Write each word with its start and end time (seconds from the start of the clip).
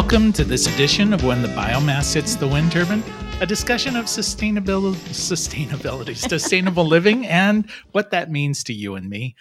Welcome 0.00 0.32
to 0.32 0.44
this 0.44 0.66
edition 0.66 1.12
of 1.12 1.24
When 1.24 1.42
the 1.42 1.48
Biomass 1.48 2.14
Hits 2.14 2.34
the 2.34 2.48
Wind 2.48 2.72
Turbine, 2.72 3.04
a 3.42 3.46
discussion 3.46 3.96
of 3.96 4.06
sustainability, 4.06 4.94
sustainability, 5.10 6.16
sustainable 6.28 6.86
living, 6.86 7.26
and 7.26 7.70
what 7.92 8.10
that 8.10 8.30
means 8.30 8.64
to 8.64 8.72
you 8.72 8.94
and 8.94 9.10
me. 9.10 9.36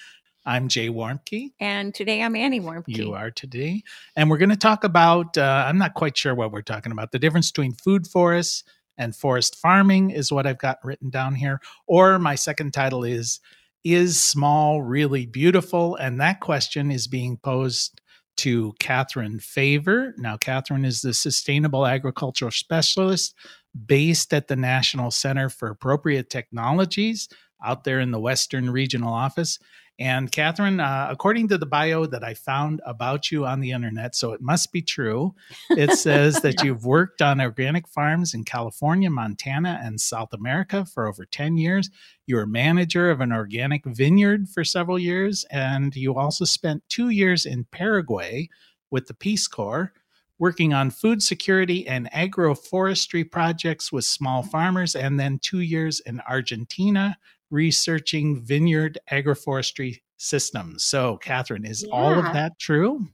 I'm 0.45 0.68
Jay 0.68 0.90
Warmke. 0.90 1.54
And 1.62 1.95
today 1.95 2.22
I'm 2.22 2.35
Annie 2.35 2.59
Warmke. 2.59 2.90
You 2.90 3.13
are 3.13 3.32
today. 3.32 3.84
And 4.18 4.30
we're 4.30 4.38
going 4.38 4.49
to 4.49 4.58
talk 4.58 4.84
about, 4.84 5.38
uh, 5.38 5.63
I'm 5.66 5.77
not 5.77 5.94
quite 5.94 6.18
sure 6.18 6.35
what 6.35 6.52
we're 6.52 6.62
talking 6.62 6.91
about. 6.91 7.13
The 7.13 7.20
difference 7.20 7.49
between 7.49 7.71
food 7.71 8.05
forests 8.05 8.66
and 8.98 9.16
forest 9.16 9.55
farming 9.55 10.12
is 10.12 10.30
what 10.30 10.46
I've 10.46 10.60
got 10.60 10.84
written 10.84 11.10
down 11.10 11.35
here. 11.35 11.62
Or 11.88 12.20
my 12.20 12.35
second 12.35 12.73
title 12.73 13.05
is, 13.05 13.40
Is 13.85 14.21
Small 14.21 14.82
Really 14.82 15.26
Beautiful? 15.26 15.96
And 15.96 16.20
that 16.20 16.41
question 16.41 16.91
is 16.91 17.07
being 17.07 17.38
posed 17.38 17.98
to 18.39 18.73
Catherine 18.79 19.39
Favor. 19.39 20.13
Now, 20.17 20.38
Catherine 20.38 20.85
is 20.85 21.02
the 21.02 21.13
Sustainable 21.13 21.85
Agricultural 21.85 22.52
Specialist 22.52 23.35
based 23.85 24.34
at 24.34 24.48
the 24.48 24.55
National 24.55 25.12
Center 25.12 25.49
for 25.49 25.70
Appropriate 25.70 26.29
Technologies 26.29 27.27
out 27.63 27.84
there 27.84 27.99
in 27.99 28.12
the 28.12 28.20
Western 28.20 28.70
Regional 28.70 29.13
Office. 29.13 29.59
And 29.99 30.31
Catherine, 30.31 30.80
uh, 30.80 31.08
according 31.12 31.49
to 31.49 31.58
the 31.58 31.66
bio 31.66 32.05
that 32.05 32.23
I 32.23 32.34
found 32.34 32.81
about 32.85 33.31
you 33.31 33.45
on 33.45 33.60
the 33.60 33.71
internet, 33.71 34.15
so 34.15 34.32
it 34.32 34.40
must 34.40 34.71
be 34.71 34.82
true, 34.82 35.35
it 35.71 35.91
says 35.99 36.41
that 36.41 36.63
you've 36.63 36.85
worked 36.85 37.21
on 37.21 37.41
organic 37.41 37.85
farms 37.85 38.34
in 38.34 38.46
California, 38.46 39.09
Montana, 39.09 39.77
and 39.84 39.99
South 39.99 40.34
America 40.34 40.85
for 40.85 41.05
over 41.05 41.26
10 41.26 41.57
years. 41.57 41.90
You 42.27 42.37
were 42.37 42.46
manager 42.46 43.12
of 43.12 43.20
an 43.20 43.34
organic 43.34 43.84
vineyard 43.85 44.48
for 44.48 44.63
several 44.63 44.98
years, 44.98 45.43
and 45.51 45.93
you 45.93 46.15
also 46.15 46.46
spent 46.46 46.87
two 46.87 47.09
years 47.09 47.46
in 47.46 47.65
Paraguay 47.65 48.48
with 48.90 49.07
the 49.07 49.13
Peace 49.13 49.49
Corps. 49.49 49.91
Working 50.37 50.71
on 50.71 50.90
food 50.90 51.21
security 51.21 51.85
and 51.85 52.09
agroforestry 52.12 53.29
projects 53.29 53.91
with 53.91 54.05
small 54.05 54.41
farmers, 54.41 54.96
and 54.96 55.20
then 55.20 55.37
two 55.40 55.59
years 55.59 55.99
in 55.99 56.21
Argentina 56.21 57.18
researching 57.52 58.42
vineyard 58.42 58.98
agroforestry 59.12 60.02
systems. 60.18 60.84
So, 60.84 61.18
Catherine, 61.18 61.66
is 61.66 61.84
yeah. 61.84 61.94
all 61.94 62.14
of 62.14 62.34
that 62.34 62.60
true? 62.60 63.08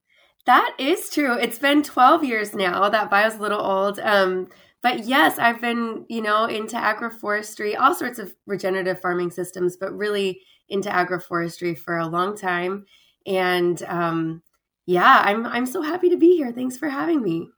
That 0.46 0.76
is 0.78 1.10
true. 1.10 1.38
It's 1.38 1.60
been 1.60 1.82
12 1.82 2.24
years 2.24 2.54
now. 2.54 2.88
That 2.90 3.10
bio's 3.10 3.36
a 3.36 3.42
little 3.42 3.62
old. 3.62 4.00
Um, 4.00 4.48
but 4.82 5.06
yes, 5.06 5.40
I've 5.40 5.60
been, 5.60 6.06
you 6.10 6.22
know, 6.22 6.46
into 6.46 6.76
agroforestry, 6.76 7.80
all 7.80 7.96
sorts 7.96 8.20
of 8.20 8.34
regenerative 8.46 9.02
farming 9.02 9.32
systems, 9.32 9.76
but 9.76 9.98
really 9.98 10.42
into 10.70 10.90
agroforestry 10.90 11.78
for 11.78 11.98
a 11.98 12.06
long 12.06 12.38
time. 12.38 12.86
And 13.26 13.82
um, 13.84 14.44
yeah, 14.86 15.24
I'm 15.26 15.48
I'm 15.48 15.66
so 15.66 15.82
happy 15.82 16.10
to 16.10 16.18
be 16.18 16.36
here. 16.36 16.52
Thanks 16.52 16.78
for 16.78 16.90
having 16.90 17.24
me. 17.24 17.50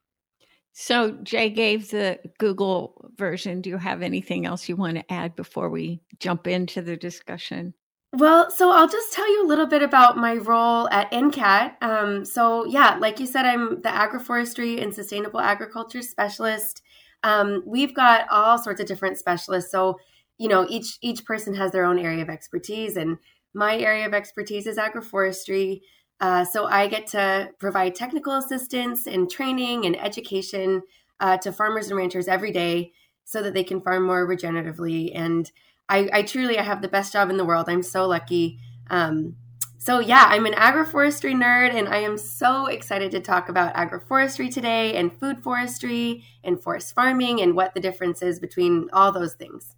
So 0.79 1.17
Jay 1.23 1.49
gave 1.49 1.89
the 1.89 2.19
Google 2.37 3.09
version. 3.15 3.61
Do 3.61 3.71
you 3.71 3.77
have 3.79 4.03
anything 4.03 4.45
else 4.45 4.69
you 4.69 4.75
want 4.75 4.95
to 4.97 5.11
add 5.11 5.35
before 5.35 5.71
we 5.71 6.01
jump 6.19 6.45
into 6.45 6.83
the 6.83 6.95
discussion? 6.95 7.73
Well, 8.13 8.51
so 8.51 8.69
I'll 8.69 8.87
just 8.87 9.11
tell 9.11 9.27
you 9.27 9.43
a 9.43 9.47
little 9.47 9.65
bit 9.65 9.81
about 9.81 10.17
my 10.17 10.35
role 10.35 10.87
at 10.89 11.11
NCAT. 11.11 11.81
Um, 11.81 12.23
so, 12.23 12.63
yeah, 12.67 12.95
like 13.01 13.19
you 13.19 13.25
said, 13.25 13.47
I'm 13.47 13.81
the 13.81 13.89
agroforestry 13.89 14.79
and 14.79 14.93
sustainable 14.93 15.39
agriculture 15.39 16.03
specialist. 16.03 16.83
Um, 17.23 17.63
we've 17.65 17.95
got 17.95 18.29
all 18.29 18.59
sorts 18.59 18.79
of 18.79 18.85
different 18.85 19.17
specialists. 19.17 19.71
So, 19.71 19.97
you 20.37 20.47
know, 20.47 20.67
each 20.69 20.99
each 21.01 21.25
person 21.25 21.55
has 21.55 21.71
their 21.71 21.85
own 21.85 21.97
area 21.97 22.21
of 22.21 22.29
expertise, 22.29 22.97
and 22.97 23.17
my 23.51 23.79
area 23.79 24.05
of 24.05 24.13
expertise 24.13 24.67
is 24.67 24.77
agroforestry. 24.77 25.81
Uh, 26.19 26.43
so 26.43 26.65
I 26.65 26.87
get 26.87 27.07
to 27.07 27.51
provide 27.59 27.95
technical 27.95 28.33
assistance 28.33 29.05
and 29.07 29.29
training 29.29 29.85
and 29.85 29.99
education 29.99 30.81
uh, 31.19 31.37
to 31.37 31.51
farmers 31.51 31.87
and 31.87 31.97
ranchers 31.97 32.27
every 32.27 32.51
day 32.51 32.91
so 33.23 33.41
that 33.43 33.53
they 33.53 33.63
can 33.63 33.81
farm 33.81 34.05
more 34.05 34.27
regeneratively. 34.27 35.11
And 35.13 35.51
I, 35.89 36.09
I 36.11 36.21
truly 36.23 36.57
I 36.57 36.63
have 36.63 36.81
the 36.81 36.87
best 36.87 37.13
job 37.13 37.29
in 37.29 37.37
the 37.37 37.45
world. 37.45 37.67
I'm 37.69 37.83
so 37.83 38.07
lucky. 38.07 38.59
Um, 38.89 39.35
so 39.77 39.99
yeah, 39.99 40.25
I'm 40.27 40.45
an 40.45 40.53
agroforestry 40.53 41.33
nerd, 41.33 41.73
and 41.73 41.87
I 41.87 41.99
am 41.99 42.17
so 42.17 42.65
excited 42.65 43.11
to 43.11 43.21
talk 43.21 43.47
about 43.47 43.75
agroforestry 43.75 44.51
today 44.51 44.95
and 44.95 45.17
food 45.17 45.41
forestry 45.41 46.25
and 46.43 46.61
forest 46.61 46.93
farming 46.95 47.41
and 47.41 47.55
what 47.55 47.73
the 47.73 47.79
difference 47.79 48.21
is 48.21 48.39
between 48.39 48.89
all 48.91 49.11
those 49.11 49.35
things. 49.35 49.76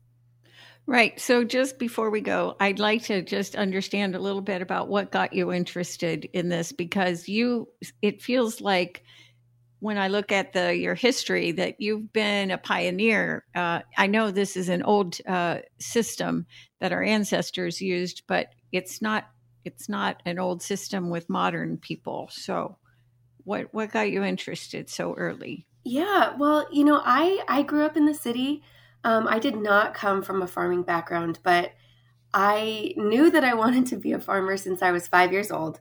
Right. 0.89 1.19
So, 1.19 1.43
just 1.43 1.77
before 1.77 2.09
we 2.09 2.19
go, 2.19 2.55
I'd 2.59 2.79
like 2.79 3.03
to 3.03 3.21
just 3.21 3.55
understand 3.55 4.15
a 4.15 4.19
little 4.19 4.41
bit 4.41 4.63
about 4.63 4.87
what 4.87 5.11
got 5.11 5.33
you 5.33 5.53
interested 5.53 6.27
in 6.33 6.49
this 6.49 6.71
because 6.71 7.29
you, 7.29 7.69
it 8.01 8.23
feels 8.23 8.59
like 8.59 9.03
when 9.81 9.99
I 9.99 10.07
look 10.07 10.31
at 10.31 10.51
the 10.53 10.75
your 10.75 10.95
history 10.95 11.51
that 11.51 11.79
you've 11.79 12.11
been 12.11 12.49
a 12.49 12.57
pioneer. 12.57 13.45
Uh, 13.53 13.81
I 13.99 14.07
know 14.07 14.31
this 14.31 14.57
is 14.57 14.67
an 14.67 14.81
old 14.81 15.19
uh, 15.27 15.59
system 15.77 16.47
that 16.81 16.91
our 16.91 17.03
ancestors 17.03 17.79
used, 17.79 18.23
but 18.25 18.47
it's 18.71 18.99
not 18.99 19.25
it's 19.63 19.89
not 19.89 20.23
an 20.25 20.39
old 20.39 20.63
system 20.63 21.11
with 21.11 21.29
modern 21.29 21.77
people. 21.77 22.29
So, 22.31 22.79
what 23.43 23.71
what 23.75 23.91
got 23.91 24.09
you 24.09 24.23
interested 24.23 24.89
so 24.89 25.13
early? 25.13 25.67
Yeah, 25.83 26.35
well, 26.35 26.67
you 26.71 26.83
know, 26.83 26.99
I 27.05 27.43
I 27.47 27.61
grew 27.61 27.85
up 27.85 27.95
in 27.95 28.07
the 28.07 28.15
city. 28.15 28.63
Um, 29.03 29.27
I 29.27 29.39
did 29.39 29.55
not 29.55 29.93
come 29.93 30.21
from 30.21 30.41
a 30.41 30.47
farming 30.47 30.83
background, 30.83 31.39
but 31.43 31.71
I 32.33 32.93
knew 32.97 33.31
that 33.31 33.43
I 33.43 33.53
wanted 33.63 33.85
to 33.87 33.97
be 33.97 34.11
a 34.11 34.19
farmer 34.19 34.57
since 34.57 34.81
I 34.81 34.91
was 34.91 35.07
five 35.07 35.31
years 35.31 35.51
old. 35.51 35.79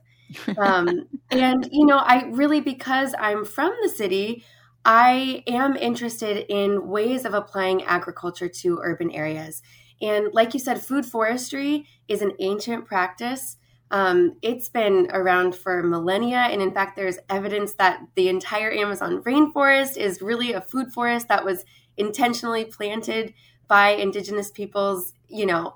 Um, 0.57 1.07
and, 1.31 1.67
you 1.71 1.85
know, 1.85 1.97
I 1.97 2.25
really, 2.31 2.61
because 2.61 3.13
I'm 3.19 3.45
from 3.45 3.73
the 3.81 3.89
city, 3.89 4.43
I 4.85 5.43
am 5.47 5.75
interested 5.75 6.45
in 6.49 6.87
ways 6.87 7.25
of 7.25 7.33
applying 7.33 7.83
agriculture 7.83 8.47
to 8.47 8.79
urban 8.81 9.11
areas. 9.11 9.61
And 10.01 10.29
like 10.33 10.53
you 10.53 10.59
said, 10.59 10.81
food 10.81 11.05
forestry 11.05 11.85
is 12.07 12.21
an 12.21 12.31
ancient 12.39 12.85
practice. 12.85 13.57
Um, 13.91 14.37
it's 14.41 14.69
been 14.69 15.09
around 15.11 15.55
for 15.55 15.83
millennia. 15.83 16.37
And 16.37 16.61
in 16.61 16.71
fact, 16.71 16.95
there's 16.95 17.17
evidence 17.29 17.73
that 17.73 18.01
the 18.15 18.29
entire 18.29 18.71
Amazon 18.71 19.21
rainforest 19.23 19.97
is 19.97 20.21
really 20.21 20.53
a 20.53 20.61
food 20.61 20.93
forest 20.93 21.27
that 21.27 21.43
was 21.43 21.65
intentionally 21.99 22.65
planted 22.65 23.33
by 23.67 23.89
indigenous 23.89 24.49
peoples, 24.49 25.13
you 25.27 25.45
know, 25.45 25.75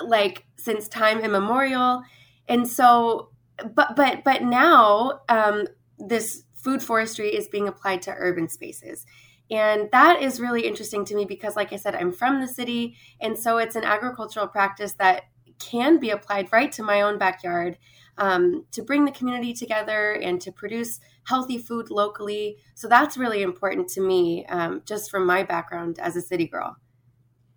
like 0.00 0.46
since 0.56 0.86
time 0.88 1.18
immemorial. 1.20 2.02
And 2.48 2.68
so, 2.68 3.30
but 3.74 3.96
but 3.96 4.22
but 4.24 4.42
now 4.42 5.20
um, 5.28 5.66
this 5.98 6.44
food 6.54 6.82
forestry 6.82 7.34
is 7.34 7.48
being 7.48 7.66
applied 7.66 8.02
to 8.02 8.14
urban 8.16 8.48
spaces. 8.48 9.04
And 9.50 9.88
that 9.92 10.20
is 10.20 10.40
really 10.40 10.66
interesting 10.66 11.04
to 11.06 11.14
me 11.14 11.24
because, 11.24 11.56
like 11.56 11.72
I 11.72 11.76
said, 11.76 11.94
I'm 11.94 12.12
from 12.12 12.40
the 12.40 12.46
city. 12.46 12.96
And 13.20 13.38
so 13.38 13.56
it's 13.56 13.76
an 13.76 13.84
agricultural 13.84 14.48
practice 14.48 14.92
that 14.94 15.22
can 15.58 15.98
be 15.98 16.10
applied 16.10 16.52
right 16.52 16.70
to 16.72 16.82
my 16.82 17.00
own 17.00 17.18
backyard 17.18 17.78
um, 18.18 18.64
to 18.72 18.82
bring 18.82 19.04
the 19.04 19.12
community 19.12 19.54
together 19.54 20.12
and 20.12 20.40
to 20.42 20.52
produce 20.52 21.00
healthy 21.24 21.58
food 21.58 21.90
locally. 21.90 22.58
So 22.74 22.88
that's 22.88 23.16
really 23.16 23.42
important 23.42 23.88
to 23.90 24.00
me, 24.00 24.44
um, 24.46 24.82
just 24.84 25.10
from 25.10 25.26
my 25.26 25.42
background 25.44 25.98
as 25.98 26.16
a 26.16 26.20
city 26.20 26.46
girl. 26.46 26.76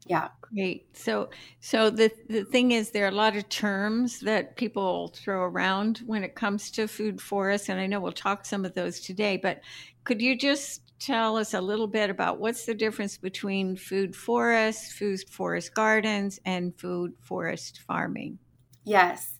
Yeah. 0.06 0.30
Great. 0.42 0.98
So, 0.98 1.30
so 1.60 1.90
the 1.90 2.12
the 2.28 2.44
thing 2.44 2.72
is, 2.72 2.90
there 2.90 3.06
are 3.06 3.10
a 3.10 3.12
lot 3.12 3.38
of 3.38 3.48
terms 3.50 4.20
that 4.22 4.58
people 4.58 5.14
throw 5.16 5.44
around 5.44 6.00
when 6.06 6.24
it 6.24 6.35
comes 6.35 6.72
to 6.72 6.88
food 6.88 7.22
forests, 7.22 7.70
and 7.70 7.80
I 7.80 7.88
know 7.88 8.00
we'll 8.00 8.12
talk 8.12 8.46
some 8.46 8.66
of 8.66 8.74
those 8.74 9.00
today. 9.00 9.38
But 9.38 9.62
could 10.03 10.22
you 10.22 10.38
just 10.38 10.82
tell 11.00 11.38
us 11.38 11.53
a 11.53 11.62
little 11.62 11.88
bit 11.88 12.09
about 12.09 12.40
what's 12.40 12.66
the 12.66 12.74
difference 12.74 13.18
between 13.18 13.78
food 13.78 14.16
forests, 14.16 14.91
food 14.91 15.22
forest 15.30 15.74
gardens, 15.74 16.40
and 16.46 16.78
food 16.78 17.14
forest 17.22 17.80
farming? 17.88 18.40
Yes 18.84 19.38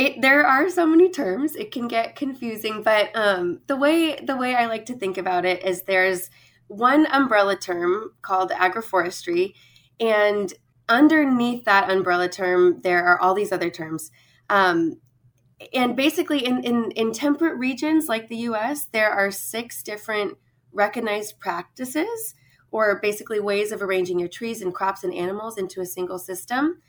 it 0.00 0.20
there 0.20 0.46
are 0.46 0.68
so 0.70 0.86
many 0.86 1.08
terms 1.10 1.54
it 1.56 1.70
can 1.70 1.88
get 1.88 2.16
confusing 2.16 2.82
but 2.82 3.10
um, 3.14 3.60
the 3.66 3.76
way 3.76 4.16
the 4.16 4.36
way 4.36 4.54
i 4.54 4.66
like 4.66 4.86
to 4.86 4.94
think 4.94 5.18
about 5.18 5.44
it 5.44 5.64
is 5.64 5.82
there's 5.82 6.30
one 6.68 7.06
umbrella 7.12 7.56
term 7.56 8.12
called 8.22 8.50
agroforestry 8.50 9.54
and 9.98 10.54
underneath 10.90 11.64
that 11.64 11.90
umbrella 11.90 12.28
term 12.28 12.80
there 12.82 13.04
are 13.06 13.20
all 13.20 13.34
these 13.34 13.52
other 13.52 13.70
terms. 13.70 14.10
Um, 14.50 15.00
and 15.74 15.94
basically 15.94 16.44
in, 16.44 16.64
in 16.64 16.90
in 16.92 17.12
temperate 17.12 17.58
regions 17.58 18.08
like 18.08 18.28
the 18.28 18.36
us 18.36 18.86
there 18.86 19.10
are 19.10 19.30
six 19.30 19.82
different 19.82 20.38
recognized 20.72 21.38
practices 21.38 22.34
or 22.70 22.98
basically 23.00 23.40
ways 23.40 23.70
of 23.70 23.82
arranging 23.82 24.18
your 24.18 24.28
trees 24.28 24.62
and 24.62 24.74
crops 24.74 25.04
and 25.04 25.12
animals 25.12 25.58
into 25.58 25.82
a 25.82 25.86
single 25.86 26.18
system 26.18 26.80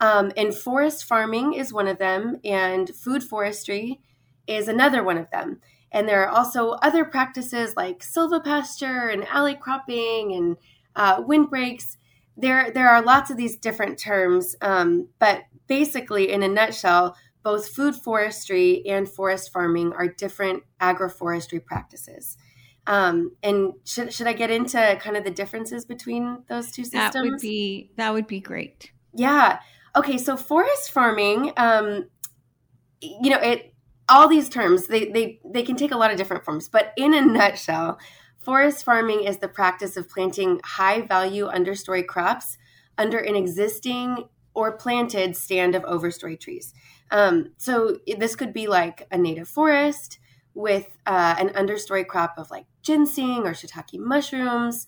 um, 0.00 0.32
and 0.36 0.54
forest 0.54 1.04
farming 1.04 1.54
is 1.54 1.72
one 1.72 1.88
of 1.88 1.98
them, 1.98 2.38
and 2.44 2.90
food 2.94 3.22
forestry 3.22 4.00
is 4.46 4.68
another 4.68 5.02
one 5.02 5.18
of 5.18 5.30
them. 5.30 5.60
And 5.90 6.08
there 6.08 6.22
are 6.22 6.28
also 6.28 6.70
other 6.82 7.04
practices 7.04 7.74
like 7.76 8.00
silvopasture 8.00 9.12
and 9.12 9.26
alley 9.26 9.54
cropping 9.54 10.32
and 10.32 10.56
uh, 10.94 11.22
windbreaks. 11.26 11.96
There, 12.36 12.70
there 12.70 12.88
are 12.88 13.02
lots 13.02 13.30
of 13.30 13.36
these 13.36 13.56
different 13.56 13.98
terms, 13.98 14.54
um, 14.60 15.08
but 15.18 15.42
basically, 15.66 16.30
in 16.30 16.42
a 16.42 16.48
nutshell, 16.48 17.16
both 17.42 17.68
food 17.68 17.96
forestry 17.96 18.86
and 18.86 19.08
forest 19.08 19.52
farming 19.52 19.92
are 19.94 20.06
different 20.06 20.62
agroforestry 20.80 21.64
practices. 21.64 22.36
Um, 22.86 23.32
and 23.42 23.74
should 23.84 24.12
should 24.14 24.26
I 24.26 24.32
get 24.32 24.50
into 24.50 24.98
kind 25.00 25.16
of 25.16 25.24
the 25.24 25.30
differences 25.30 25.84
between 25.84 26.44
those 26.48 26.70
two 26.70 26.84
systems? 26.84 27.12
That 27.12 27.22
would 27.22 27.40
be 27.40 27.90
that 27.96 28.12
would 28.12 28.26
be 28.26 28.40
great. 28.40 28.92
Yeah. 29.14 29.60
Okay. 29.98 30.16
So 30.16 30.36
forest 30.36 30.92
farming, 30.92 31.52
um, 31.56 32.08
you 33.00 33.30
know, 33.30 33.40
it 33.40 33.74
all 34.08 34.28
these 34.28 34.48
terms 34.48 34.86
they 34.86 35.10
they 35.10 35.40
they 35.44 35.62
can 35.62 35.76
take 35.76 35.90
a 35.90 35.96
lot 35.96 36.10
of 36.10 36.16
different 36.16 36.44
forms, 36.44 36.68
but 36.68 36.92
in 36.96 37.14
a 37.14 37.20
nutshell, 37.20 37.98
forest 38.38 38.84
farming 38.84 39.24
is 39.24 39.38
the 39.38 39.48
practice 39.48 39.96
of 39.96 40.08
planting 40.08 40.60
high 40.64 41.02
value 41.02 41.48
understory 41.48 42.06
crops 42.06 42.56
under 42.96 43.18
an 43.18 43.34
existing 43.34 44.28
or 44.54 44.76
planted 44.76 45.36
stand 45.36 45.74
of 45.74 45.82
overstory 45.82 46.38
trees. 46.38 46.72
Um, 47.10 47.52
so 47.56 47.98
this 48.18 48.36
could 48.36 48.52
be 48.52 48.66
like 48.66 49.06
a 49.10 49.18
native 49.18 49.48
forest 49.48 50.18
with 50.54 50.86
uh, 51.06 51.36
an 51.38 51.50
understory 51.50 52.06
crop 52.06 52.34
of 52.38 52.50
like 52.50 52.66
ginseng 52.82 53.46
or 53.46 53.52
shiitake 53.52 53.98
mushrooms, 53.98 54.86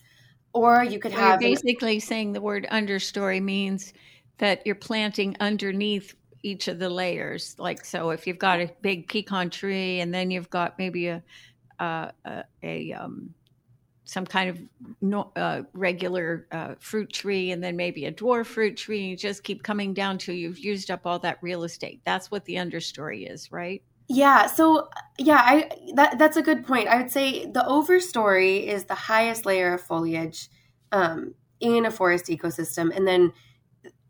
or 0.52 0.84
you 0.84 0.98
could 0.98 1.12
have. 1.12 1.42
You're 1.42 1.56
basically 1.56 1.96
an, 1.96 2.00
saying 2.00 2.32
the 2.32 2.40
word 2.40 2.66
understory 2.70 3.42
means 3.42 3.92
that 4.40 4.66
you're 4.66 4.74
planting 4.74 5.36
underneath 5.40 6.14
each 6.42 6.68
of 6.68 6.78
the 6.78 6.90
layers. 6.90 7.54
Like 7.58 7.84
so, 7.84 8.10
if 8.10 8.26
you've 8.26 8.38
got 8.38 8.60
a 8.60 8.70
big 8.82 9.08
pecan 9.08 9.48
tree, 9.50 10.00
and 10.00 10.12
then 10.12 10.30
you've 10.30 10.50
got 10.50 10.78
maybe 10.78 11.06
a 11.06 11.22
a, 11.78 12.12
a 12.62 12.92
um, 12.92 13.32
some 14.04 14.26
kind 14.26 14.50
of 14.50 14.58
no, 15.00 15.32
uh, 15.36 15.62
regular 15.72 16.46
uh, 16.52 16.74
fruit 16.78 17.10
tree 17.12 17.52
and 17.52 17.62
then 17.62 17.76
maybe 17.76 18.04
a 18.04 18.12
dwarf 18.12 18.46
fruit 18.46 18.76
tree 18.76 19.00
and 19.00 19.08
you 19.08 19.16
just 19.16 19.44
keep 19.44 19.62
coming 19.62 19.94
down 19.94 20.18
to 20.18 20.34
you've 20.34 20.58
used 20.58 20.90
up 20.90 21.06
all 21.06 21.18
that 21.18 21.38
real 21.40 21.62
estate 21.62 22.02
that's 22.04 22.30
what 22.30 22.44
the 22.44 22.56
understory 22.56 23.32
is 23.32 23.50
right 23.50 23.82
yeah. 24.12 24.48
So 24.48 24.88
yeah, 25.18 25.40
I 25.40 25.70
that 25.94 26.18
that's 26.18 26.36
a 26.36 26.42
good 26.42 26.66
point. 26.66 26.88
I 26.88 26.96
would 26.96 27.12
say 27.12 27.46
the 27.46 27.62
overstory 27.62 28.66
is 28.66 28.82
the 28.84 28.94
highest 28.96 29.46
layer 29.46 29.72
of 29.72 29.82
foliage 29.82 30.48
um, 30.90 31.36
in 31.60 31.86
a 31.86 31.92
forest 31.92 32.26
ecosystem, 32.26 32.94
and 32.94 33.06
then 33.06 33.32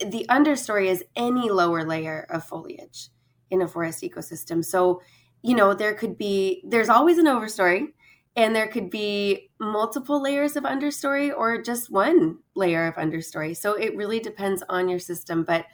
the 0.06 0.26
understory 0.28 0.86
is 0.86 1.04
any 1.16 1.50
lower 1.50 1.84
layer 1.84 2.26
of 2.30 2.44
foliage 2.44 3.08
in 3.50 3.62
a 3.62 3.68
forest 3.68 4.02
ecosystem. 4.02 4.64
So 4.64 5.02
you 5.42 5.54
know 5.54 5.74
there 5.74 5.94
could 5.94 6.18
be 6.18 6.62
there's 6.66 6.88
always 6.88 7.18
an 7.18 7.26
overstory, 7.26 7.88
and 8.36 8.54
there 8.54 8.68
could 8.68 8.90
be 8.90 9.50
multiple 9.58 10.22
layers 10.22 10.56
of 10.56 10.64
understory 10.64 11.32
or 11.36 11.60
just 11.62 11.90
one 11.90 12.38
layer 12.54 12.86
of 12.86 12.94
understory. 12.94 13.56
So 13.56 13.74
it 13.74 13.96
really 13.96 14.20
depends 14.20 14.62
on 14.68 14.88
your 14.88 14.98
system, 14.98 15.44
but 15.44 15.66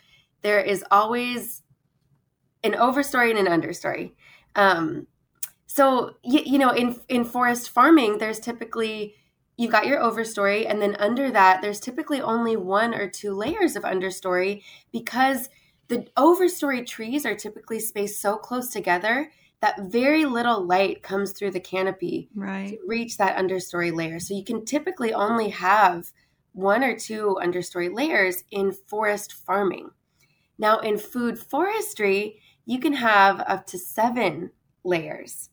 there 0.43 0.61
is 0.61 0.85
always 0.91 1.63
an 2.65 2.73
overstory 2.73 3.31
and 3.31 3.47
an 3.47 3.61
understory. 3.61 4.13
Um, 4.55 5.07
so 5.67 6.17
you, 6.25 6.41
you 6.45 6.59
know, 6.59 6.71
in 6.71 6.99
in 7.09 7.25
forest 7.25 7.71
farming, 7.71 8.19
there's 8.19 8.41
typically 8.41 9.15
you've 9.57 9.73
got 9.73 9.87
your 9.87 10.01
overstory, 10.01 10.69
and 10.69 10.81
then 10.81 10.97
under 10.97 11.31
that, 11.31 11.63
there's 11.63 11.81
typically 11.81 12.21
only 12.21 12.57
one 12.57 12.95
or 12.95 13.09
two 13.09 13.33
layers 13.33 13.77
of 13.77 13.83
understory 13.83 14.63
because 14.93 15.49
the 15.89 16.07
overstory 16.17 16.85
trees 16.85 17.25
are 17.25 17.35
typically 17.35 17.81
spaced 17.81 18.21
so 18.21 18.37
close 18.37 18.69
together 18.69 19.31
that 19.61 19.91
very 19.91 20.25
little 20.25 20.65
light 20.65 21.03
comes 21.03 21.33
through 21.33 21.51
the 21.51 21.61
canopy 21.61 22.29
right. 22.35 22.69
to 22.71 22.79
reach 22.87 23.17
that 23.17 23.37
understory 23.37 23.93
layer. 23.93 24.21
So 24.21 24.35
you 24.35 24.45
can 24.45 24.65
typically 24.65 25.15
only 25.15 25.49
have 25.51 26.13
one 26.53 26.83
or 26.83 26.97
two 26.97 27.39
understory 27.43 27.93
layers 27.93 28.45
in 28.51 28.73
forest 28.73 29.33
farming. 29.33 29.91
Now, 30.59 30.79
in 30.79 30.99
food 30.99 31.39
forestry, 31.39 32.41
you 32.65 32.79
can 32.81 32.95
have 32.95 33.41
up 33.41 33.67
to 33.69 33.79
seven 33.79 34.51
layers. 34.85 35.51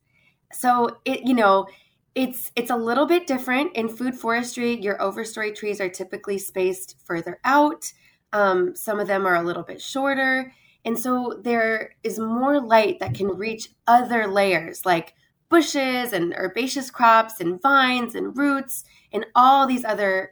So 0.52 0.98
it, 1.06 1.22
you 1.26 1.34
know, 1.34 1.68
it's 2.16 2.52
it's 2.56 2.70
a 2.70 2.76
little 2.76 3.06
bit 3.06 3.28
different 3.28 3.76
in 3.76 3.90
food 3.90 4.16
forestry. 4.16 4.80
Your 4.80 4.98
overstory 4.98 5.56
trees 5.56 5.82
are 5.82 5.90
typically 5.90 6.38
spaced 6.38 6.96
further 7.04 7.40
out. 7.44 7.92
Um, 8.32 8.76
some 8.76 9.00
of 9.00 9.08
them 9.08 9.26
are 9.26 9.36
a 9.36 9.44
little 9.44 9.64
bit 9.64 9.82
shorter, 9.82 10.54
and 10.86 10.98
so 10.98 11.40
there 11.44 11.96
is 12.04 12.20
more 12.20 12.60
light 12.60 13.00
that 13.00 13.16
can 13.16 13.28
reach 13.28 13.70
other 13.88 14.28
layers 14.28 14.86
like 14.86 15.14
bushes 15.50 16.14
and 16.14 16.34
herbaceous 16.34 16.90
crops 16.90 17.40
and 17.40 17.62
vines 17.62 18.16
and 18.16 18.36
roots 18.36 18.84
and 19.12 19.26
all 19.36 19.68
these 19.68 19.86
other 19.86 20.32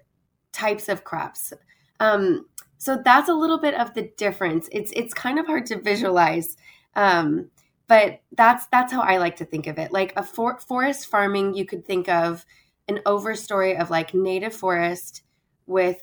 types 0.51 0.89
of 0.89 1.03
crops. 1.03 1.53
Um, 1.99 2.47
so 2.79 2.99
that's 3.05 3.29
a 3.29 3.33
little 3.33 3.59
bit 3.59 3.75
of 3.75 3.93
the 3.93 4.11
difference. 4.17 4.67
It's 4.71 4.91
it's 4.95 5.13
kind 5.13 5.37
of 5.37 5.45
hard 5.45 5.67
to 5.67 5.79
visualize, 5.79 6.57
um, 6.95 7.51
but 7.91 8.21
that's 8.37 8.67
that's 8.67 8.93
how 8.93 9.01
I 9.01 9.17
like 9.17 9.35
to 9.35 9.43
think 9.43 9.67
of 9.67 9.77
it. 9.77 9.91
Like 9.91 10.13
a 10.15 10.23
for- 10.23 10.61
forest 10.61 11.07
farming, 11.07 11.55
you 11.55 11.65
could 11.65 11.85
think 11.85 12.07
of 12.07 12.45
an 12.87 13.01
overstory 13.05 13.77
of 13.77 13.89
like 13.89 14.13
native 14.13 14.55
forest 14.55 15.23
with, 15.65 15.97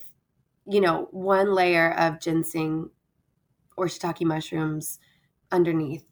you 0.66 0.82
know, 0.82 1.08
one 1.12 1.54
layer 1.54 1.94
of 1.94 2.20
ginseng 2.20 2.90
or 3.78 3.86
shiitake 3.86 4.22
mushrooms 4.26 4.98
underneath, 5.50 6.04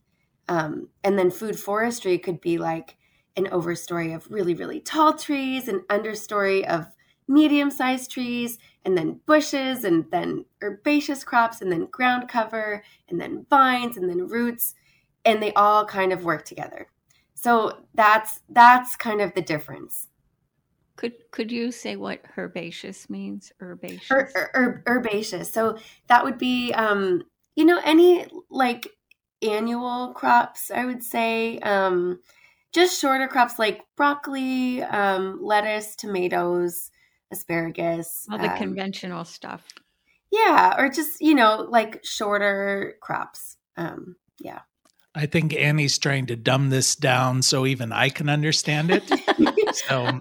um, 0.48 0.88
and 1.04 1.18
then 1.18 1.30
food 1.30 1.60
forestry 1.60 2.16
could 2.16 2.40
be 2.40 2.56
like 2.56 2.96
an 3.36 3.44
overstory 3.48 4.16
of 4.16 4.30
really 4.30 4.54
really 4.54 4.80
tall 4.80 5.12
trees, 5.12 5.68
an 5.68 5.80
understory 5.90 6.64
of 6.64 6.86
medium 7.28 7.70
sized 7.70 8.10
trees, 8.10 8.56
and 8.82 8.96
then 8.96 9.20
bushes, 9.26 9.84
and 9.84 10.10
then 10.10 10.46
herbaceous 10.62 11.22
crops, 11.22 11.60
and 11.60 11.70
then 11.70 11.84
ground 11.90 12.30
cover, 12.30 12.82
and 13.10 13.20
then 13.20 13.44
vines, 13.50 13.98
and 13.98 14.08
then 14.08 14.26
roots, 14.26 14.74
and 15.26 15.42
they 15.42 15.52
all 15.52 15.84
kind 15.84 16.12
of 16.12 16.24
work 16.24 16.46
together. 16.46 16.88
So 17.34 17.84
that's 17.94 18.40
that's 18.48 18.96
kind 18.96 19.20
of 19.20 19.34
the 19.34 19.42
difference. 19.42 20.06
Could 20.96 21.12
could 21.30 21.52
you 21.52 21.70
say 21.70 21.96
what 21.96 22.22
herbaceous 22.38 23.10
means? 23.10 23.52
Herbaceous. 23.60 24.08
Her, 24.08 24.30
her, 24.54 24.82
herbaceous. 24.86 25.52
So 25.52 25.76
that 26.06 26.24
would 26.24 26.38
be, 26.38 26.72
um, 26.72 27.24
you 27.54 27.66
know, 27.66 27.80
any 27.84 28.26
like 28.48 28.88
annual 29.42 30.14
crops. 30.14 30.70
I 30.70 30.86
would 30.86 31.02
say. 31.02 31.58
Um, 31.58 32.20
just 32.72 33.00
shorter 33.00 33.26
crops 33.26 33.58
like 33.58 33.82
broccoli, 33.96 34.82
um, 34.82 35.38
lettuce, 35.42 35.96
tomatoes, 35.96 36.90
asparagus. 37.30 38.26
All 38.30 38.36
the 38.36 38.50
um, 38.52 38.58
conventional 38.58 39.24
stuff. 39.24 39.66
Yeah, 40.30 40.74
or 40.76 40.90
just, 40.90 41.22
you 41.22 41.34
know, 41.34 41.66
like 41.70 42.04
shorter 42.04 42.96
crops. 43.00 43.56
Um, 43.78 44.16
yeah. 44.40 44.60
I 45.16 45.24
think 45.24 45.54
Annie's 45.54 45.96
trying 45.96 46.26
to 46.26 46.36
dumb 46.36 46.68
this 46.68 46.94
down 46.94 47.40
so 47.40 47.64
even 47.64 47.90
I 47.90 48.10
can 48.10 48.28
understand 48.28 48.90
it. 48.90 49.10
so 49.88 50.20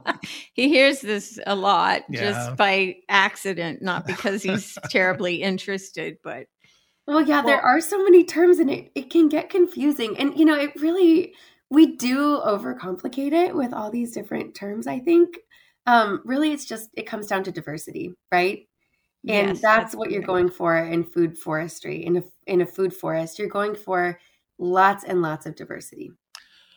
he 0.54 0.70
hears 0.70 1.02
this 1.02 1.38
a 1.46 1.54
lot 1.54 2.04
Yeah. 2.10 2.22
just 2.22 2.56
by 2.56 2.96
accident, 3.10 3.82
not 3.82 4.08
because 4.08 4.42
he's 4.42 4.78
terribly 4.90 5.44
interested, 5.44 6.18
but 6.24 6.48
Well, 7.08 7.22
yeah, 7.22 7.42
there 7.42 7.60
are 7.60 7.82
so 7.82 8.02
many 8.04 8.24
terms 8.24 8.60
and 8.60 8.72
it, 8.72 8.92
it 8.96 9.10
can 9.10 9.28
get 9.28 9.50
confusing. 9.50 10.18
And, 10.18 10.40
you 10.40 10.46
know, 10.46 10.58
it 10.58 10.72
really, 10.80 11.34
we 11.70 11.98
do 11.98 12.40
overcomplicate 12.40 13.34
it 13.34 13.54
with 13.54 13.74
all 13.74 13.92
these 13.92 14.14
different 14.14 14.56
terms, 14.56 14.88
I 14.88 15.00
think. 15.00 15.38
Um, 15.86 16.22
really, 16.24 16.54
it's 16.54 16.66
just, 16.66 16.90
it 16.94 17.06
comes 17.06 17.28
down 17.28 17.44
to 17.44 17.52
diversity, 17.52 18.14
right? 18.32 18.66
And 19.28 19.50
yes, 19.50 19.62
that's, 19.62 19.96
what 19.96 20.10
you're 20.10 20.22
going 20.22 20.50
for 20.50 20.78
in 20.78 21.04
food 21.04 21.38
forestry. 21.38 22.06
In 22.06 22.18
a, 22.18 22.24
in 22.48 22.62
a 22.62 22.66
food 22.66 22.94
forest, 22.94 23.40
you're 23.40 23.50
going 23.50 23.76
for 23.76 24.20
lots 24.58 25.04
and 25.04 25.22
lots 25.22 25.46
of 25.46 25.56
diversity. 25.56 26.12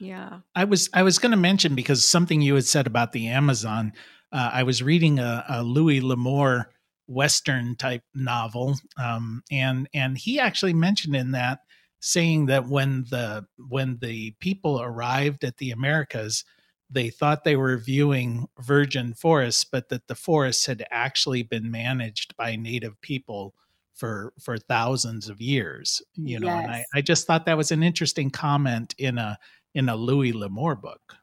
Yeah. 0.00 0.40
I 0.54 0.64
was 0.64 0.88
I 0.94 1.02
was 1.02 1.18
going 1.18 1.32
to 1.32 1.36
mention 1.36 1.74
because 1.74 2.04
something 2.04 2.40
you 2.40 2.54
had 2.54 2.64
said 2.64 2.86
about 2.86 3.12
the 3.12 3.28
Amazon. 3.28 3.92
Uh, 4.30 4.50
I 4.52 4.62
was 4.62 4.82
reading 4.82 5.18
a, 5.18 5.44
a 5.48 5.62
Louis 5.62 6.00
L'Amour 6.00 6.70
Western 7.06 7.74
type 7.76 8.02
novel, 8.14 8.76
um, 9.02 9.42
and 9.50 9.88
and 9.94 10.16
he 10.18 10.38
actually 10.38 10.74
mentioned 10.74 11.16
in 11.16 11.32
that 11.32 11.60
saying 12.00 12.46
that 12.46 12.68
when 12.68 13.04
the 13.10 13.46
when 13.68 13.98
the 14.00 14.32
people 14.40 14.80
arrived 14.80 15.44
at 15.44 15.56
the 15.56 15.70
Americas, 15.70 16.44
they 16.90 17.10
thought 17.10 17.44
they 17.44 17.56
were 17.56 17.76
viewing 17.76 18.46
virgin 18.60 19.14
forests, 19.14 19.64
but 19.64 19.88
that 19.88 20.06
the 20.06 20.14
forests 20.14 20.66
had 20.66 20.84
actually 20.90 21.42
been 21.42 21.70
managed 21.70 22.36
by 22.36 22.54
native 22.54 23.00
people 23.00 23.54
for 23.98 24.32
for 24.40 24.56
thousands 24.56 25.28
of 25.28 25.40
years. 25.40 26.00
You 26.14 26.40
know, 26.40 26.48
and 26.48 26.70
I, 26.70 26.84
I 26.94 27.00
just 27.02 27.26
thought 27.26 27.44
that 27.46 27.56
was 27.56 27.72
an 27.72 27.82
interesting 27.82 28.30
comment 28.30 28.94
in 28.96 29.18
a 29.18 29.38
in 29.74 29.88
a 29.88 29.96
Louis 29.96 30.32
L'Amour 30.32 30.76
book. 30.76 31.14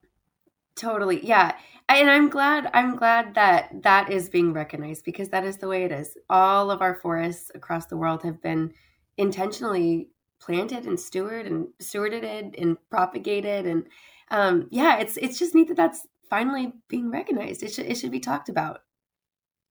Totally. 0.75 1.25
Yeah. 1.25 1.55
And 1.87 2.09
I'm 2.09 2.29
glad 2.29 2.69
I'm 2.73 2.95
glad 2.95 3.35
that 3.35 3.83
that 3.83 4.11
is 4.11 4.29
being 4.29 4.53
recognized 4.53 5.05
because 5.05 5.29
that 5.29 5.45
is 5.45 5.57
the 5.57 5.67
way 5.67 5.83
it 5.83 5.91
is. 5.91 6.17
All 6.29 6.69
of 6.69 6.81
our 6.81 6.95
forests 6.95 7.51
across 7.55 7.85
the 7.85 7.97
world 7.97 8.23
have 8.23 8.41
been 8.41 8.73
intentionally 9.17 10.09
planted 10.39 10.85
and 10.85 10.97
stewarded 10.97 11.47
and 11.47 11.67
stewarded 11.81 12.61
and 12.61 12.77
propagated 12.89 13.65
and 13.65 13.87
um 14.31 14.67
yeah, 14.71 14.97
it's 14.97 15.17
it's 15.17 15.39
just 15.39 15.55
neat 15.55 15.69
that 15.69 15.77
that's 15.77 16.05
finally 16.29 16.73
being 16.89 17.09
recognized. 17.09 17.63
It 17.63 17.73
should 17.73 17.85
it 17.85 17.95
should 17.95 18.11
be 18.11 18.19
talked 18.19 18.49
about. 18.49 18.81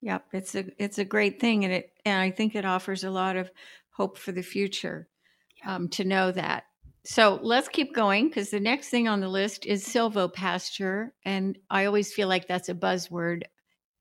Yep. 0.05 0.27
It's 0.35 0.55
a 0.55 0.65
it's 0.83 0.99
a 0.99 1.05
great 1.05 1.41
thing 1.41 1.65
and 1.65 1.73
it 1.73 1.93
and 2.05 2.21
I 2.21 2.31
think 2.31 2.55
it 2.55 2.65
offers 2.67 3.05
a 3.05 3.11
lot 3.11 3.37
of 3.37 3.51
hope 3.91 4.19
for 4.19 4.33
the 4.33 4.43
future. 4.43 5.09
Um, 5.67 5.89
to 5.91 6.05
know 6.05 6.33
that 6.33 6.65
So 7.05 7.41
let's 7.43 7.69
keep 7.69 7.95
going 7.95 8.29
because 8.29 8.51
the 8.51 8.61
next 8.61 8.91
thing 8.91 9.09
on 9.09 9.21
the 9.21 9.29
list 9.29 9.67
is 9.67 9.87
silvopasture. 9.87 11.11
And 11.25 11.59
I 11.71 11.87
always 11.87 12.13
feel 12.15 12.29
like 12.29 12.49
that's 12.49 12.71
a 12.71 12.75
buzzword. 12.75 13.45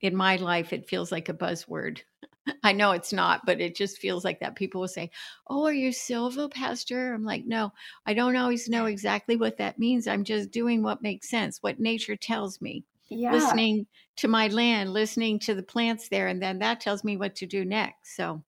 In 0.01 0.15
my 0.15 0.37
life, 0.37 0.73
it 0.73 0.89
feels 0.89 1.11
like 1.11 1.29
a 1.29 1.33
buzzword. 1.35 2.01
I 2.63 2.73
know 2.73 2.91
it's 2.93 3.13
not, 3.13 3.41
but 3.45 3.61
it 3.61 3.75
just 3.75 3.99
feels 3.99 4.25
like 4.25 4.41
that. 4.41 4.55
People 4.57 4.81
will 4.81 4.89
say, 4.89 5.11
Oh, 5.47 5.65
are 5.67 5.73
you 5.73 5.91
silvopasture? 5.91 7.15
I'm 7.15 7.25
like, 7.25 7.45
No, 7.47 7.73
I 8.07 8.13
don't 8.15 8.37
always 8.37 8.69
know 8.69 8.87
exactly 8.87 9.37
what 9.37 9.57
that 9.59 9.79
means. 9.79 10.07
I'm 10.07 10.25
just 10.25 10.51
doing 10.51 10.83
what 10.83 11.03
makes 11.03 11.29
sense, 11.29 11.59
what 11.63 11.79
nature 11.79 12.17
tells 12.17 12.61
me. 12.61 12.85
Yeah. 13.09 13.33
Listening 13.33 13.87
to 14.17 14.27
my 14.27 14.47
land, 14.47 14.93
listening 14.93 15.39
to 15.39 15.53
the 15.53 15.63
plants 15.63 16.09
there, 16.09 16.27
and 16.27 16.41
then 16.41 16.59
that 16.59 16.79
tells 16.79 17.03
me 17.03 17.17
what 17.17 17.35
to 17.37 17.45
do 17.45 17.65
next. 17.65 18.15
So 18.15 18.43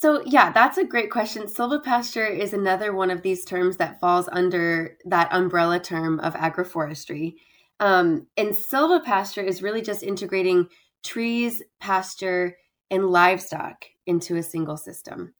so, 0.00 0.22
yeah, 0.24 0.52
that's 0.52 0.78
a 0.78 0.84
great 0.84 1.10
question. 1.10 1.44
Silvopasture 1.44 2.30
is 2.30 2.52
another 2.52 2.92
one 2.92 3.10
of 3.10 3.22
these 3.22 3.44
terms 3.44 3.78
that 3.78 3.98
falls 3.98 4.28
under 4.30 4.96
that 5.06 5.32
umbrella 5.32 5.80
term 5.80 6.20
of 6.20 6.34
agroforestry. 6.34 7.34
Um, 7.80 8.28
and 8.36 8.50
silvopasture 8.50 9.44
is 9.44 9.60
really 9.60 9.82
just 9.82 10.04
integrating 10.04 10.68
trees, 11.02 11.64
pasture, 11.80 12.58
and 12.92 13.06
livestock 13.06 13.86
into 14.06 14.36
a 14.36 14.42
single 14.42 14.76
system 14.76 15.34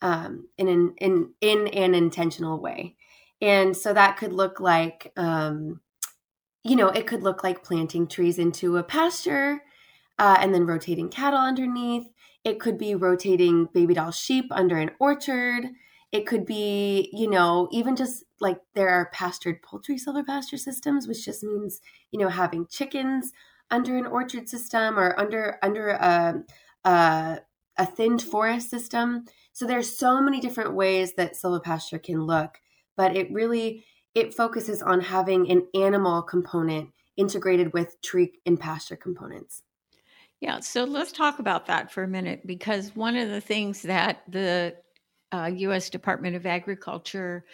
um, 0.00 0.46
in, 0.58 0.68
an, 0.68 0.94
in, 0.98 1.30
in 1.40 1.66
an 1.68 1.96
intentional 1.96 2.60
way. 2.60 2.94
And 3.40 3.76
so 3.76 3.92
that 3.92 4.16
could 4.16 4.32
look 4.32 4.60
like, 4.60 5.12
um, 5.16 5.80
you 6.64 6.76
know, 6.76 6.88
it 6.88 7.06
could 7.06 7.22
look 7.22 7.44
like 7.44 7.64
planting 7.64 8.06
trees 8.08 8.38
into 8.38 8.76
a 8.78 8.82
pasture 8.82 9.62
uh, 10.18 10.36
and 10.40 10.54
then 10.54 10.66
rotating 10.66 11.08
cattle 11.08 11.40
underneath. 11.40 12.08
It 12.44 12.60
could 12.60 12.78
be 12.78 12.94
rotating 12.94 13.66
baby 13.74 13.94
doll 13.94 14.10
sheep 14.10 14.46
under 14.50 14.76
an 14.78 14.90
orchard. 15.00 15.66
It 16.12 16.26
could 16.26 16.46
be, 16.46 17.10
you 17.12 17.28
know, 17.28 17.68
even 17.72 17.96
just 17.96 18.24
like 18.40 18.60
there 18.74 18.88
are 18.90 19.10
pastured 19.12 19.62
poultry 19.62 19.96
silvopasture 19.96 20.58
systems, 20.58 21.08
which 21.08 21.24
just 21.24 21.42
means, 21.42 21.80
you 22.12 22.20
know, 22.20 22.28
having 22.28 22.66
chickens 22.68 23.32
under 23.70 23.96
an 23.96 24.06
orchard 24.06 24.48
system 24.48 24.98
or 24.98 25.18
under 25.18 25.58
under 25.62 25.88
a 25.90 26.44
a, 26.84 27.40
a 27.78 27.86
thinned 27.86 28.22
forest 28.22 28.70
system. 28.70 29.24
So 29.52 29.66
there's 29.66 29.96
so 29.96 30.20
many 30.20 30.40
different 30.40 30.74
ways 30.74 31.14
that 31.14 31.34
silvopasture 31.34 32.02
can 32.02 32.22
look, 32.22 32.60
but 32.96 33.16
it 33.16 33.32
really 33.32 33.84
it 34.14 34.34
focuses 34.34 34.82
on 34.82 35.00
having 35.00 35.50
an 35.50 35.66
animal 35.74 36.22
component 36.22 36.90
integrated 37.16 37.72
with 37.72 38.00
tree 38.02 38.32
and 38.46 38.58
pasture 38.58 38.96
components. 38.96 39.62
Yeah, 40.40 40.60
so 40.60 40.84
let's 40.84 41.12
talk 41.12 41.38
about 41.38 41.66
that 41.66 41.90
for 41.92 42.02
a 42.02 42.08
minute 42.08 42.46
because 42.46 42.94
one 42.94 43.16
of 43.16 43.28
the 43.28 43.40
things 43.40 43.82
that 43.82 44.22
the 44.28 44.74
uh, 45.32 45.50
U.S. 45.54 45.90
Department 45.90 46.36
of 46.36 46.46
Agriculture 46.46 47.44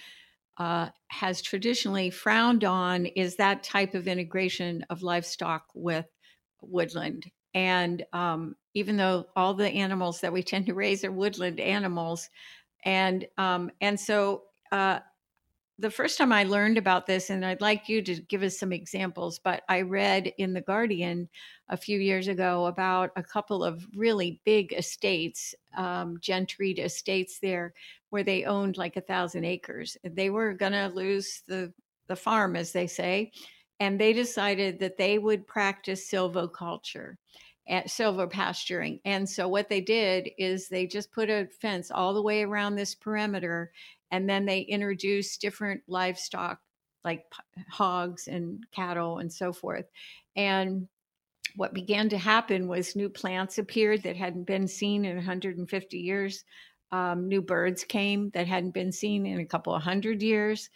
uh, 0.59 0.88
has 1.09 1.40
traditionally 1.40 2.11
frowned 2.11 2.64
on 2.64 3.07
is 3.07 3.37
that 3.37 3.62
type 3.62 3.95
of 3.95 4.09
integration 4.09 4.85
of 4.90 5.02
livestock 5.02 5.64
with 5.75 6.07
woodland. 6.61 7.31
And 7.55 8.05
um, 8.12 8.57
even 8.75 8.97
though 8.97 9.26
all 9.35 9.55
the 9.55 9.69
animals 9.69 10.21
that 10.21 10.33
we 10.33 10.43
tend 10.43 10.67
to 10.67 10.75
raise 10.75 11.05
are 11.05 11.12
woodland 11.12 11.61
animals, 11.61 12.29
and 12.85 13.26
um, 13.38 13.71
and 13.81 13.99
so 13.99 14.43
uh, 14.73 15.00
the 15.80 15.90
first 15.90 16.18
time 16.18 16.30
I 16.30 16.44
learned 16.44 16.76
about 16.76 17.06
this, 17.06 17.30
and 17.30 17.44
I'd 17.44 17.62
like 17.62 17.88
you 17.88 18.02
to 18.02 18.20
give 18.22 18.42
us 18.42 18.58
some 18.58 18.72
examples, 18.72 19.38
but 19.38 19.62
I 19.68 19.80
read 19.80 20.32
in 20.37 20.52
The 20.52 20.60
Guardian 20.60 21.28
a 21.70 21.76
few 21.76 21.99
years 21.99 22.28
ago 22.28 22.66
about 22.66 23.10
a 23.16 23.22
couple 23.22 23.64
of 23.64 23.87
really 23.94 24.40
big 24.44 24.75
estates, 24.75 25.54
um, 25.76 26.18
gentried 26.18 26.78
estates 26.78 27.38
there, 27.38 27.72
where 28.10 28.22
they 28.22 28.44
owned 28.44 28.76
like 28.76 28.96
a 28.96 29.00
thousand 29.00 29.44
acres. 29.44 29.96
They 30.04 30.28
were 30.28 30.52
going 30.52 30.72
to 30.72 30.88
lose 30.88 31.42
the, 31.46 31.72
the 32.08 32.16
farm, 32.16 32.56
as 32.56 32.72
they 32.72 32.87
say, 32.87 33.32
and 33.78 33.99
they 33.99 34.12
decided 34.12 34.78
that 34.80 34.99
they 34.99 35.18
would 35.18 35.46
practice 35.46 36.10
silvoculture 36.10 37.14
and 37.66 37.87
silvopasturing. 37.87 39.00
And 39.06 39.26
so 39.26 39.49
what 39.49 39.70
they 39.70 39.80
did 39.80 40.28
is 40.37 40.68
they 40.68 40.87
just 40.87 41.10
put 41.12 41.30
a 41.30 41.49
fence 41.60 41.90
all 41.90 42.12
the 42.12 42.22
way 42.22 42.42
around 42.42 42.75
this 42.75 42.94
perimeter 42.94 43.72
and 44.11 44.29
then 44.29 44.45
they 44.45 44.61
introduced 44.61 45.40
different 45.40 45.83
livestock 45.88 46.61
like 47.05 47.25
hogs 47.69 48.29
and 48.29 48.64
cattle 48.73 49.19
and 49.19 49.33
so 49.33 49.52
forth. 49.52 49.87
And 50.37 50.87
what 51.57 51.75
began 51.75 52.09
to 52.11 52.19
happen 52.19 52.69
was 52.69 52.95
new 52.95 53.09
plants 53.09 53.59
appeared 53.59 54.02
that 54.02 54.17
hadn't 54.17 54.47
been 54.47 54.69
seen 54.69 55.05
in 55.05 55.17
150 55.17 55.99
years. 55.99 56.45
Um, 56.93 57.29
new 57.29 57.40
birds 57.40 57.85
came 57.85 58.31
that 58.31 58.47
hadn't 58.47 58.75
been 58.75 58.93
seen 58.93 59.25
in 59.25 59.40
a 59.40 59.47
couple 59.47 59.75
of 59.75 59.83
hundred 59.83 60.23
years 60.23 60.69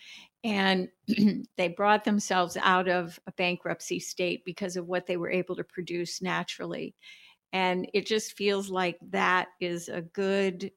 and 0.45 0.89
they 1.57 1.69
brought 1.69 2.05
themselves 2.05 2.57
out 2.61 2.89
of 2.89 3.19
a 3.27 3.33
bankruptcy 3.33 3.99
state 3.99 4.45
because 4.45 4.77
of 4.77 4.87
what 4.87 5.07
they 5.07 5.17
were 5.17 5.31
able 5.31 5.57
to 5.57 5.65
produce 5.65 6.23
naturally. 6.23 6.95
And 7.53 7.89
it 7.95 8.07
just 8.07 8.37
feels 8.37 8.69
like 8.69 8.99
that 9.11 9.49
is 9.61 9.89
a 9.89 10.03
good 10.03 10.71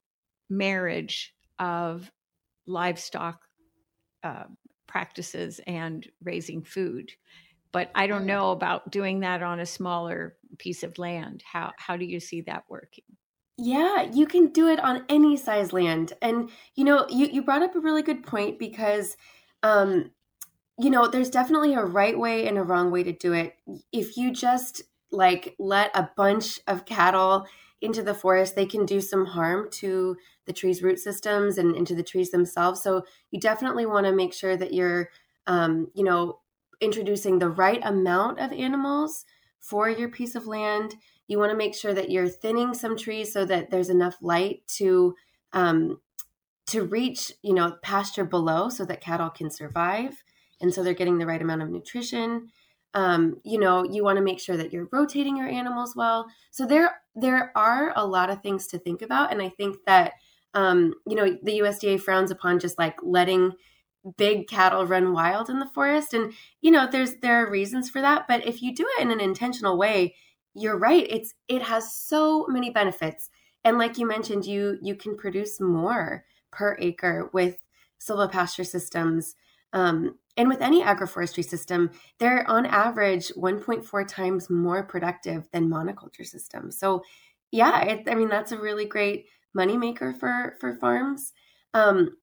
marriage 0.48 1.34
of 1.58 2.10
livestock 2.68 3.42
uh, 4.22 4.44
practices 4.86 5.60
and 5.66 6.06
raising 6.22 6.62
food. 6.62 7.12
But 7.72 7.90
I 7.94 8.06
don't 8.06 8.26
know 8.26 8.50
about 8.52 8.90
doing 8.90 9.20
that 9.20 9.42
on 9.42 9.60
a 9.60 9.66
smaller 9.66 10.36
piece 10.58 10.82
of 10.82 10.98
land. 10.98 11.42
How 11.44 11.72
how 11.76 11.96
do 11.96 12.04
you 12.04 12.20
see 12.20 12.40
that 12.42 12.64
working? 12.68 13.04
Yeah, 13.58 14.02
you 14.02 14.26
can 14.26 14.52
do 14.52 14.68
it 14.68 14.80
on 14.80 15.04
any 15.08 15.36
size 15.36 15.72
land. 15.72 16.12
And 16.22 16.50
you 16.74 16.84
know, 16.84 17.06
you, 17.08 17.26
you 17.26 17.42
brought 17.42 17.62
up 17.62 17.74
a 17.74 17.80
really 17.80 18.02
good 18.02 18.24
point 18.24 18.58
because 18.58 19.16
um, 19.62 20.12
you 20.78 20.90
know, 20.90 21.08
there's 21.08 21.30
definitely 21.30 21.74
a 21.74 21.84
right 21.84 22.16
way 22.18 22.46
and 22.46 22.56
a 22.56 22.62
wrong 22.62 22.90
way 22.90 23.02
to 23.02 23.12
do 23.12 23.32
it. 23.32 23.56
If 23.92 24.16
you 24.16 24.32
just 24.32 24.82
like 25.10 25.56
let 25.58 25.90
a 25.94 26.10
bunch 26.16 26.60
of 26.66 26.84
cattle 26.84 27.46
into 27.80 28.02
the 28.02 28.14
forest, 28.14 28.56
they 28.56 28.66
can 28.66 28.84
do 28.84 29.00
some 29.00 29.26
harm 29.26 29.68
to 29.70 30.16
the 30.46 30.52
tree's 30.52 30.82
root 30.82 30.98
systems 30.98 31.58
and 31.58 31.76
into 31.76 31.94
the 31.94 32.02
trees 32.02 32.30
themselves. 32.30 32.82
So 32.82 33.04
you 33.30 33.40
definitely 33.40 33.86
want 33.86 34.06
to 34.06 34.12
make 34.12 34.32
sure 34.32 34.56
that 34.56 34.72
you're, 34.72 35.10
um, 35.46 35.88
you 35.94 36.04
know, 36.04 36.40
introducing 36.80 37.38
the 37.38 37.50
right 37.50 37.80
amount 37.84 38.40
of 38.40 38.52
animals 38.52 39.24
for 39.60 39.88
your 39.88 40.08
piece 40.08 40.34
of 40.34 40.46
land. 40.46 40.94
You 41.26 41.38
want 41.38 41.50
to 41.50 41.56
make 41.56 41.74
sure 41.74 41.94
that 41.94 42.10
you're 42.10 42.28
thinning 42.28 42.74
some 42.74 42.96
trees 42.96 43.32
so 43.32 43.44
that 43.44 43.70
there's 43.70 43.90
enough 43.90 44.16
light 44.20 44.66
to 44.78 45.14
um, 45.52 46.00
to 46.66 46.84
reach, 46.84 47.32
you 47.42 47.54
know, 47.54 47.76
pasture 47.82 48.26
below 48.26 48.68
so 48.68 48.84
that 48.84 49.00
cattle 49.00 49.30
can 49.30 49.50
survive, 49.50 50.22
and 50.60 50.72
so 50.72 50.82
they're 50.82 50.92
getting 50.92 51.16
the 51.16 51.26
right 51.26 51.40
amount 51.40 51.62
of 51.62 51.70
nutrition 51.70 52.48
um, 52.94 53.40
you 53.44 53.58
know 53.58 53.84
you 53.84 54.02
want 54.04 54.16
to 54.16 54.24
make 54.24 54.40
sure 54.40 54.56
that 54.56 54.72
you're 54.72 54.88
rotating 54.92 55.36
your 55.36 55.48
animals 55.48 55.94
well. 55.96 56.26
So 56.50 56.66
there 56.66 57.00
there 57.14 57.52
are 57.56 57.92
a 57.96 58.06
lot 58.06 58.30
of 58.30 58.42
things 58.42 58.66
to 58.68 58.78
think 58.78 59.02
about 59.02 59.32
and 59.32 59.42
i 59.42 59.48
think 59.48 59.76
that 59.86 60.12
um, 60.54 60.94
you 61.06 61.16
know 61.16 61.36
the 61.42 61.58
usda 61.60 62.00
frowns 62.00 62.30
upon 62.30 62.58
just 62.58 62.78
like 62.78 62.96
letting 63.02 63.52
big 64.16 64.46
cattle 64.46 64.86
run 64.86 65.12
wild 65.12 65.50
in 65.50 65.58
the 65.58 65.68
forest 65.74 66.14
and 66.14 66.32
you 66.60 66.70
know 66.70 66.88
there's 66.90 67.16
there 67.16 67.44
are 67.44 67.50
reasons 67.50 67.90
for 67.90 68.00
that 68.00 68.26
but 68.28 68.46
if 68.46 68.62
you 68.62 68.74
do 68.74 68.86
it 68.96 69.02
in 69.02 69.10
an 69.10 69.20
intentional 69.20 69.76
way 69.76 70.14
you're 70.54 70.78
right 70.78 71.06
it's 71.08 71.34
it 71.48 71.62
has 71.62 71.94
so 71.94 72.46
many 72.48 72.70
benefits. 72.70 73.30
And 73.64 73.78
like 73.78 73.98
you 73.98 74.06
mentioned 74.06 74.46
you 74.46 74.78
you 74.82 74.94
can 74.94 75.16
produce 75.16 75.60
more 75.60 76.24
per 76.50 76.76
acre 76.80 77.30
with 77.32 77.56
silvopasture 78.00 78.66
systems 78.66 79.34
um, 79.72 80.16
and 80.38 80.48
with 80.48 80.62
any 80.62 80.82
agroforestry 80.82 81.44
system, 81.44 81.90
they're 82.20 82.48
on 82.48 82.64
average 82.64 83.28
1.4 83.36 84.06
times 84.06 84.48
more 84.48 84.84
productive 84.84 85.48
than 85.52 85.68
monoculture 85.68 86.24
systems. 86.24 86.78
So, 86.78 87.02
yeah, 87.50 87.82
it, 87.82 88.08
I 88.08 88.14
mean 88.14 88.28
that's 88.28 88.52
a 88.52 88.58
really 88.58 88.86
great 88.86 89.26
moneymaker 89.56 90.18
for 90.18 90.56
for 90.60 90.74
farms. 90.76 91.32
Um, 91.74 92.16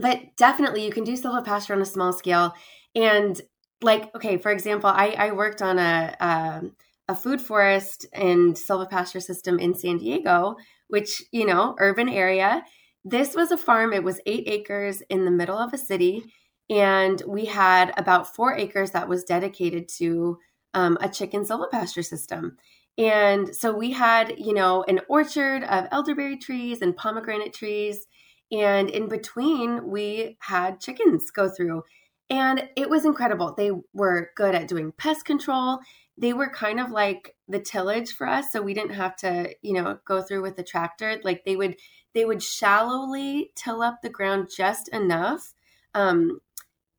but 0.00 0.36
definitely, 0.36 0.84
you 0.84 0.92
can 0.92 1.04
do 1.04 1.14
silvopasture 1.14 1.74
on 1.74 1.82
a 1.82 1.86
small 1.86 2.12
scale. 2.12 2.54
And 2.94 3.40
like, 3.82 4.14
okay, 4.14 4.36
for 4.36 4.52
example, 4.52 4.90
I, 4.90 5.08
I 5.18 5.32
worked 5.32 5.60
on 5.60 5.78
a, 5.78 6.14
a 6.20 6.62
a 7.08 7.14
food 7.14 7.40
forest 7.40 8.06
and 8.12 8.54
silvopasture 8.54 9.22
system 9.22 9.58
in 9.58 9.74
San 9.74 9.98
Diego, 9.98 10.56
which 10.88 11.22
you 11.32 11.44
know, 11.44 11.74
urban 11.78 12.08
area. 12.08 12.64
This 13.04 13.34
was 13.34 13.50
a 13.50 13.56
farm. 13.56 13.92
It 13.92 14.04
was 14.04 14.20
eight 14.26 14.44
acres 14.46 15.02
in 15.08 15.24
the 15.24 15.30
middle 15.30 15.58
of 15.58 15.72
a 15.72 15.78
city 15.78 16.24
and 16.68 17.22
we 17.26 17.44
had 17.44 17.92
about 17.96 18.34
four 18.34 18.54
acres 18.54 18.90
that 18.90 19.08
was 19.08 19.24
dedicated 19.24 19.88
to 19.88 20.38
um, 20.74 20.98
a 21.00 21.08
chicken 21.08 21.44
silvopasture 21.44 22.04
system. 22.04 22.56
And 22.98 23.54
so 23.54 23.74
we 23.74 23.92
had, 23.92 24.34
you 24.38 24.54
know, 24.54 24.84
an 24.88 25.00
orchard 25.08 25.62
of 25.64 25.86
elderberry 25.92 26.36
trees 26.36 26.82
and 26.82 26.96
pomegranate 26.96 27.52
trees. 27.52 28.06
And 28.50 28.88
in 28.88 29.08
between, 29.08 29.90
we 29.90 30.36
had 30.40 30.80
chickens 30.80 31.30
go 31.30 31.48
through. 31.48 31.82
And 32.30 32.68
it 32.76 32.90
was 32.90 33.04
incredible. 33.04 33.54
They 33.56 33.70
were 33.92 34.30
good 34.34 34.54
at 34.54 34.66
doing 34.66 34.92
pest 34.92 35.24
control. 35.24 35.78
They 36.18 36.32
were 36.32 36.48
kind 36.48 36.80
of 36.80 36.90
like 36.90 37.36
the 37.46 37.60
tillage 37.60 38.12
for 38.12 38.26
us. 38.26 38.50
So 38.50 38.62
we 38.62 38.74
didn't 38.74 38.94
have 38.94 39.14
to, 39.16 39.54
you 39.62 39.74
know, 39.74 39.98
go 40.04 40.22
through 40.22 40.42
with 40.42 40.56
the 40.56 40.64
tractor. 40.64 41.20
Like 41.22 41.44
they 41.44 41.54
would, 41.54 41.76
they 42.14 42.24
would 42.24 42.42
shallowly 42.42 43.52
till 43.54 43.82
up 43.82 44.00
the 44.02 44.08
ground 44.08 44.48
just 44.54 44.88
enough 44.88 45.52
um, 45.94 46.40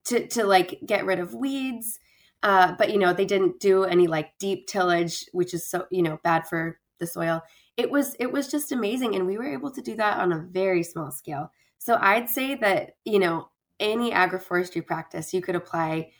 to 0.07 0.27
to 0.27 0.45
like 0.45 0.79
get 0.85 1.05
rid 1.05 1.19
of 1.19 1.33
weeds. 1.33 1.99
Uh, 2.43 2.75
but 2.77 2.91
you 2.91 2.99
know 2.99 3.13
they 3.13 3.25
didn't 3.25 3.59
do 3.59 3.83
any 3.83 4.07
like 4.07 4.37
deep 4.39 4.67
tillage, 4.67 5.25
which 5.31 5.53
is 5.53 5.69
so 5.69 5.85
you 5.89 6.03
know 6.03 6.19
bad 6.23 6.47
for 6.47 6.79
the 6.99 7.07
soil. 7.07 7.41
It 7.77 7.91
was 7.91 8.15
it 8.19 8.31
was 8.31 8.47
just 8.47 8.71
amazing, 8.71 9.15
and 9.15 9.25
we 9.25 9.37
were 9.37 9.51
able 9.51 9.71
to 9.71 9.81
do 9.81 9.95
that 9.95 10.19
on 10.19 10.31
a 10.31 10.45
very 10.49 10.83
small 10.83 11.11
scale. 11.11 11.51
So 11.77 11.97
I'd 11.99 12.29
say 12.29 12.55
that 12.55 12.91
you 13.05 13.19
know 13.19 13.49
any 13.79 14.11
agroforestry 14.11 14.85
practice 14.85 15.33
you 15.33 15.41
could 15.41 15.55
apply 15.55 16.11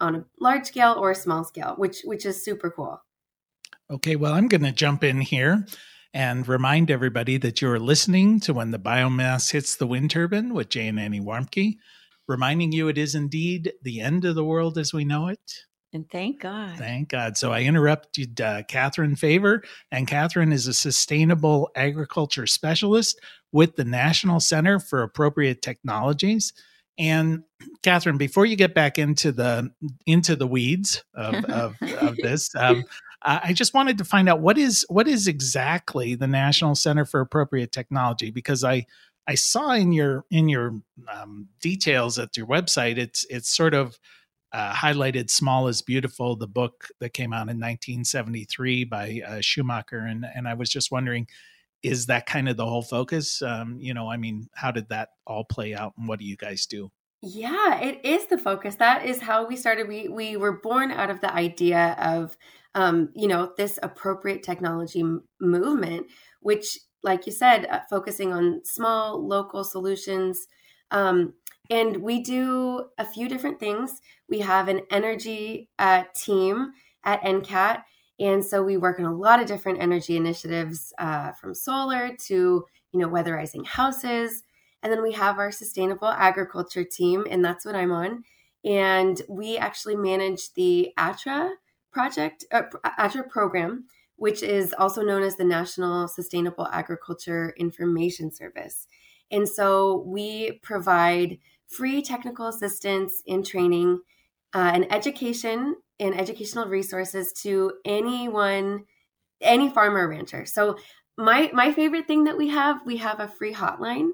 on 0.00 0.14
a 0.16 0.24
large 0.40 0.66
scale 0.66 0.94
or 0.98 1.10
a 1.10 1.14
small 1.14 1.44
scale, 1.44 1.74
which 1.76 2.02
which 2.04 2.24
is 2.26 2.44
super 2.44 2.70
cool. 2.70 3.02
Okay, 3.90 4.16
well, 4.16 4.32
I'm 4.32 4.48
going 4.48 4.62
to 4.62 4.72
jump 4.72 5.04
in 5.04 5.20
here 5.20 5.66
and 6.14 6.48
remind 6.48 6.90
everybody 6.90 7.36
that 7.38 7.60
you're 7.60 7.78
listening 7.78 8.40
to 8.40 8.54
When 8.54 8.70
the 8.70 8.78
Biomass 8.78 9.50
Hits 9.50 9.76
the 9.76 9.86
Wind 9.86 10.10
Turbine 10.10 10.54
with 10.54 10.70
Jay 10.70 10.86
and 10.86 10.98
Annie 10.98 11.20
Warmke, 11.20 11.76
reminding 12.28 12.72
you 12.72 12.88
it 12.88 12.98
is 12.98 13.14
indeed 13.14 13.72
the 13.82 14.00
end 14.00 14.24
of 14.24 14.34
the 14.34 14.44
world 14.44 14.78
as 14.78 14.92
we 14.92 15.04
know 15.04 15.28
it. 15.28 15.64
And 15.92 16.10
thank 16.10 16.40
God. 16.40 16.76
Thank 16.76 17.10
God. 17.10 17.36
So 17.36 17.52
I 17.52 17.60
interrupted 17.60 18.40
uh, 18.40 18.64
Catherine 18.64 19.14
Favor, 19.14 19.62
and 19.92 20.08
Catherine 20.08 20.52
is 20.52 20.66
a 20.66 20.74
sustainable 20.74 21.70
agriculture 21.76 22.48
specialist 22.48 23.20
with 23.52 23.76
the 23.76 23.84
National 23.84 24.40
Center 24.40 24.80
for 24.80 25.04
Appropriate 25.04 25.62
Technologies. 25.62 26.52
And 26.98 27.44
Catherine, 27.84 28.18
before 28.18 28.44
you 28.44 28.56
get 28.56 28.74
back 28.74 28.98
into 28.98 29.30
the 29.30 29.70
into 30.04 30.34
the 30.34 30.48
weeds 30.48 31.04
of 31.14 31.34
of, 31.44 31.76
of 32.00 32.16
this, 32.16 32.52
um, 32.56 32.84
I 33.26 33.54
just 33.54 33.72
wanted 33.72 33.96
to 33.98 34.04
find 34.04 34.28
out 34.28 34.40
what 34.40 34.58
is 34.58 34.84
what 34.88 35.08
is 35.08 35.28
exactly 35.28 36.14
the 36.14 36.26
National 36.26 36.74
Center 36.74 37.04
for 37.04 37.20
Appropriate 37.20 37.72
Technology 37.72 38.30
because 38.30 38.64
I 38.64 38.84
I 39.26 39.34
saw 39.34 39.72
in 39.72 39.92
your 39.92 40.24
in 40.30 40.48
your 40.48 40.80
um, 41.12 41.48
details 41.60 42.18
at 42.18 42.36
your 42.36 42.46
website 42.46 42.98
it's 42.98 43.24
it's 43.30 43.48
sort 43.48 43.74
of 43.74 43.98
uh, 44.52 44.72
highlighted 44.72 45.30
"Small 45.30 45.68
is 45.68 45.82
Beautiful," 45.82 46.36
the 46.36 46.46
book 46.46 46.88
that 47.00 47.14
came 47.14 47.32
out 47.32 47.48
in 47.48 47.58
1973 47.58 48.84
by 48.84 49.22
uh, 49.26 49.40
Schumacher, 49.40 49.98
and 49.98 50.24
and 50.34 50.46
I 50.46 50.54
was 50.54 50.70
just 50.70 50.92
wondering 50.92 51.26
is 51.84 52.06
that 52.06 52.24
kind 52.24 52.48
of 52.48 52.56
the 52.56 52.64
whole 52.64 52.82
focus? 52.82 53.42
Um, 53.42 53.78
you 53.78 53.92
know, 53.92 54.10
I 54.10 54.16
mean, 54.16 54.48
how 54.54 54.70
did 54.70 54.88
that 54.88 55.10
all 55.26 55.44
play 55.44 55.74
out, 55.74 55.92
and 55.98 56.08
what 56.08 56.18
do 56.18 56.24
you 56.24 56.36
guys 56.36 56.66
do? 56.66 56.90
Yeah, 57.20 57.78
it 57.80 58.04
is 58.04 58.26
the 58.26 58.38
focus. 58.38 58.76
That 58.76 59.06
is 59.06 59.20
how 59.20 59.46
we 59.46 59.56
started. 59.56 59.86
We 59.86 60.08
we 60.08 60.36
were 60.36 60.60
born 60.60 60.90
out 60.90 61.10
of 61.10 61.20
the 61.20 61.32
idea 61.32 61.94
of, 61.98 62.36
um, 62.74 63.10
you 63.14 63.28
know, 63.28 63.52
this 63.56 63.78
appropriate 63.82 64.42
technology 64.42 65.00
m- 65.00 65.24
movement, 65.40 66.06
which, 66.40 66.78
like 67.04 67.26
you 67.26 67.32
said, 67.32 67.66
uh, 67.66 67.80
focusing 67.88 68.32
on 68.32 68.62
small 68.64 69.24
local 69.24 69.62
solutions. 69.62 70.46
Um, 70.90 71.34
and 71.70 71.98
we 71.98 72.20
do 72.20 72.86
a 72.98 73.04
few 73.04 73.28
different 73.28 73.60
things. 73.60 74.00
We 74.28 74.40
have 74.40 74.68
an 74.68 74.80
energy 74.90 75.68
uh, 75.78 76.04
team 76.16 76.72
at 77.04 77.22
NCAT 77.22 77.82
and 78.20 78.44
so 78.44 78.62
we 78.62 78.76
work 78.76 78.98
on 78.98 79.06
a 79.06 79.14
lot 79.14 79.40
of 79.40 79.46
different 79.46 79.80
energy 79.80 80.16
initiatives 80.16 80.92
uh, 80.98 81.32
from 81.32 81.54
solar 81.54 82.16
to, 82.26 82.64
you 82.92 83.00
know, 83.00 83.08
weatherizing 83.08 83.66
houses. 83.66 84.42
And 84.82 84.92
then 84.92 85.02
we 85.02 85.12
have 85.12 85.38
our 85.38 85.50
sustainable 85.50 86.08
agriculture 86.08 86.84
team, 86.84 87.26
and 87.28 87.44
that's 87.44 87.64
what 87.64 87.74
I'm 87.74 87.90
on. 87.90 88.22
And 88.64 89.20
we 89.28 89.56
actually 89.56 89.96
manage 89.96 90.52
the 90.54 90.92
ATTRA 90.98 91.52
project, 91.90 92.44
uh, 92.52 92.62
ATTRA 92.98 93.28
program, 93.28 93.86
which 94.24 94.42
is 94.42 94.74
also 94.78 95.02
known 95.02 95.22
as 95.22 95.36
the 95.36 95.44
National 95.44 96.08
Sustainable 96.08 96.66
Agriculture 96.72 97.52
Information 97.58 98.32
Service. 98.32 98.88
And 99.30 99.46
so 99.46 100.02
we 100.06 100.60
provide 100.62 101.36
free 101.66 102.00
technical 102.00 102.46
assistance 102.46 103.22
in 103.26 103.42
training 103.42 104.00
uh, 104.54 104.70
and 104.72 104.90
education 104.90 105.74
and 106.00 106.18
educational 106.18 106.68
resources 106.68 107.34
to 107.42 107.74
anyone, 107.84 108.84
any 109.42 109.68
farmer 109.68 110.06
or 110.06 110.08
rancher. 110.08 110.46
So 110.46 110.78
my 111.18 111.50
my 111.52 111.70
favorite 111.70 112.06
thing 112.06 112.24
that 112.24 112.38
we 112.38 112.48
have, 112.48 112.78
we 112.86 112.96
have 112.96 113.20
a 113.20 113.28
free 113.28 113.52
hotline, 113.52 114.08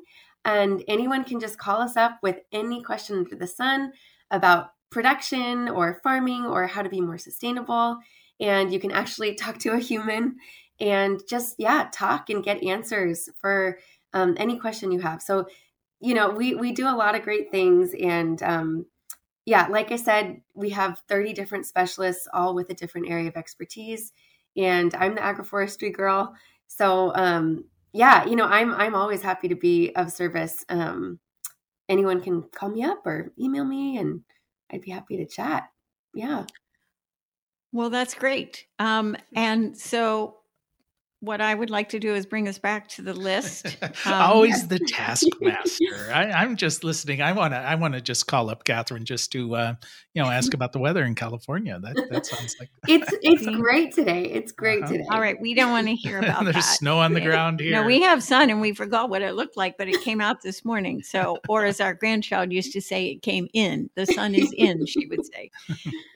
and 0.45 0.83
anyone 0.89 1.23
can 1.23 1.39
just 1.39 1.57
call 1.57 1.81
us 1.81 1.97
up 1.97 2.19
with 2.21 2.41
any 2.51 2.83
question 2.83 3.19
under 3.19 3.37
the 3.37 3.47
sun 3.47 3.93
about 4.33 4.71
production 4.91 5.69
or 5.69 6.01
farming 6.03 6.47
or 6.47 6.67
how 6.67 6.83
to 6.83 6.89
be 6.89 7.01
more 7.01 7.19
sustainable. 7.19 7.99
And 8.41 8.73
you 8.73 8.81
can 8.81 8.91
actually 8.91 9.35
talk 9.35 9.59
to 9.59 9.73
a 9.73 9.79
human 9.79 10.37
and 10.81 11.21
just 11.29 11.57
yeah 11.59 11.89
talk 11.93 12.31
and 12.31 12.43
get 12.43 12.63
answers 12.63 13.29
for 13.39 13.79
um, 14.15 14.35
any 14.39 14.59
question 14.59 14.93
you 14.93 15.01
have. 15.01 15.23
So 15.23 15.47
you 16.01 16.15
know 16.15 16.31
we 16.31 16.55
we 16.55 16.73
do 16.73 16.89
a 16.89 16.97
lot 16.97 17.15
of 17.15 17.23
great 17.23 17.51
things 17.51 17.95
and 18.01 18.43
um, 18.43 18.87
yeah, 19.47 19.67
like 19.69 19.91
I 19.91 19.97
said, 19.97 20.43
we 20.55 20.71
have 20.71 21.03
30 21.09 21.33
different 21.33 21.67
specialists, 21.67 22.29
all 22.33 22.55
with 22.55 22.71
a 22.71 22.75
different 22.75 23.11
area 23.11 23.29
of 23.29 23.37
expertise. 23.37 24.13
And 24.57 24.95
I'm 24.95 25.15
the 25.15 25.21
agroforestry 25.23 25.93
girl. 25.93 26.35
So 26.67 27.13
um, 27.15 27.65
yeah, 27.93 28.25
you 28.27 28.37
know, 28.37 28.45
I'm 28.45 28.73
I'm 28.75 28.95
always 28.95 29.23
happy 29.23 29.49
to 29.49 29.57
be 29.57 29.93
of 29.97 30.13
service. 30.13 30.65
Um, 30.69 31.19
anyone 31.89 32.21
can 32.21 32.43
call 32.55 32.69
me 32.69 32.85
up 32.85 33.05
or 33.07 33.33
email 33.39 33.65
me 33.65 33.99
and 33.99 34.23
I'd 34.71 34.83
be 34.83 34.93
happy 34.93 35.17
to 35.17 35.27
chat. 35.27 35.71
Yeah. 36.15 36.45
Well, 37.73 37.91
that's 37.91 38.15
great. 38.15 38.67
Um, 38.79 39.17
and 39.35 39.77
so 39.77 40.40
what 41.21 41.43
I 41.43 41.55
would 41.55 41.69
like 41.69 41.91
to 41.91 42.01
do 42.01 42.15
is 42.15 42.25
bring 42.25 42.49
us 42.49 42.59
back 42.59 42.89
to 42.89 43.03
the 43.03 43.15
list. 43.15 43.77
Um, 44.07 44.15
Always 44.15 44.67
the 44.69 44.79
taskmaster. 44.79 46.11
I, 46.15 46.45
am 46.45 46.57
just 46.57 46.85
listening. 46.85 47.21
I 47.21 47.33
want 47.33 47.53
to. 47.53 47.59
I 47.59 47.75
want 47.75 47.95
to 47.95 48.01
just 48.01 48.27
call 48.27 48.49
up 48.49 48.65
Catherine 48.65 49.05
just 49.05 49.31
to, 49.33 49.55
uh, 49.55 49.75
you 50.15 50.23
know, 50.23 50.31
ask 50.31 50.55
about 50.55 50.73
the 50.73 50.79
weather 50.79 51.05
in 51.05 51.15
California. 51.15 51.79
That 51.81 52.09
that 52.11 52.27
sounds 52.27 52.57
like 52.59 52.71
it's 52.89 53.13
it's 53.23 53.45
great 53.57 53.93
today. 53.93 54.25
It's 54.25 54.53
great 54.53 54.85
uh-huh. 54.85 54.93
today. 54.93 55.07
All 55.11 55.21
right, 55.21 55.39
we 55.41 55.55
don't 55.55 55.71
want 55.71 55.89
to 55.89 55.95
hear 55.95 56.19
about 56.19 56.45
There's 56.45 56.57
that. 56.57 56.63
snow 56.63 56.99
on 56.99 57.13
the 57.13 57.21
ground 57.21 57.61
here. 57.61 57.73
No, 57.73 57.87
we 57.87 58.01
have 58.03 58.23
sun, 58.23 58.49
and 58.49 58.61
we 58.61 58.73
forgot 58.73 59.11
what 59.11 59.23
it 59.23 59.35
looked 59.35 59.57
like, 59.57 59.77
but 59.77 59.89
it 59.89 60.01
came 60.03 60.21
out 60.21 60.41
this 60.43 60.65
morning. 60.65 61.03
So, 61.03 61.39
or 61.49 61.65
as 61.65 61.81
our 61.81 61.95
grandchild 61.95 62.53
used 62.53 62.73
to 62.73 62.81
say, 62.81 63.09
it 63.09 63.23
came 63.23 63.49
in. 63.53 63.91
The 63.97 64.07
sun 64.07 64.35
is 64.35 64.53
in. 64.57 64.87
She 64.87 65.07
would 65.07 65.27
say, 65.27 65.51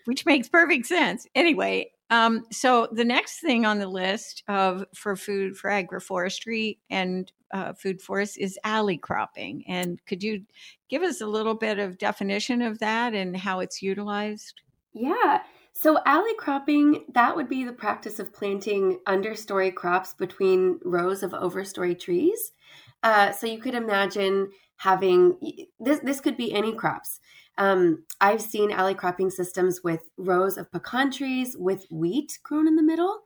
which 0.06 0.24
makes 0.24 0.48
perfect 0.48 0.86
sense. 0.86 1.26
Anyway, 1.34 1.90
um, 2.10 2.44
so 2.52 2.88
the 2.92 3.04
next 3.04 3.40
thing 3.40 3.64
on 3.64 3.78
the 3.78 3.88
list 3.88 4.42
of 4.48 4.84
for 4.94 5.16
food 5.16 5.56
for 5.56 5.70
agroforestry 5.70 6.78
and 6.90 7.32
uh, 7.52 7.72
food 7.72 8.02
forests 8.02 8.36
is 8.36 8.58
alley 8.64 8.98
cropping. 8.98 9.64
And 9.68 10.04
could 10.06 10.22
you 10.22 10.42
give 10.88 11.02
us 11.02 11.20
a 11.20 11.26
little 11.26 11.54
bit 11.54 11.78
of 11.78 11.98
definition 11.98 12.62
of 12.62 12.78
that 12.80 13.14
and 13.14 13.36
how 13.36 13.60
it's 13.60 13.80
utilized? 13.80 14.60
Yeah. 14.92 15.42
So 15.72 15.98
alley 16.04 16.34
cropping, 16.38 17.04
that 17.14 17.34
would 17.34 17.48
be 17.48 17.64
the 17.64 17.72
practice 17.72 18.18
of 18.18 18.32
planting 18.32 19.00
understory 19.06 19.74
crops 19.74 20.14
between 20.14 20.78
rows 20.84 21.22
of 21.22 21.32
overstory 21.32 21.98
trees. 21.98 22.52
Uh, 23.02 23.32
so 23.32 23.46
you 23.46 23.58
could 23.58 23.74
imagine 23.74 24.50
having 24.76 25.36
this. 25.78 26.00
This 26.00 26.20
could 26.20 26.36
be 26.36 26.52
any 26.52 26.72
crops. 26.72 27.20
Um, 27.56 28.04
I've 28.20 28.42
seen 28.42 28.70
alley 28.70 28.94
cropping 28.94 29.30
systems 29.30 29.82
with 29.84 30.00
rows 30.16 30.56
of 30.56 30.70
pecan 30.72 31.10
trees 31.10 31.56
with 31.58 31.86
wheat 31.90 32.38
grown 32.42 32.66
in 32.66 32.76
the 32.76 32.82
middle, 32.82 33.20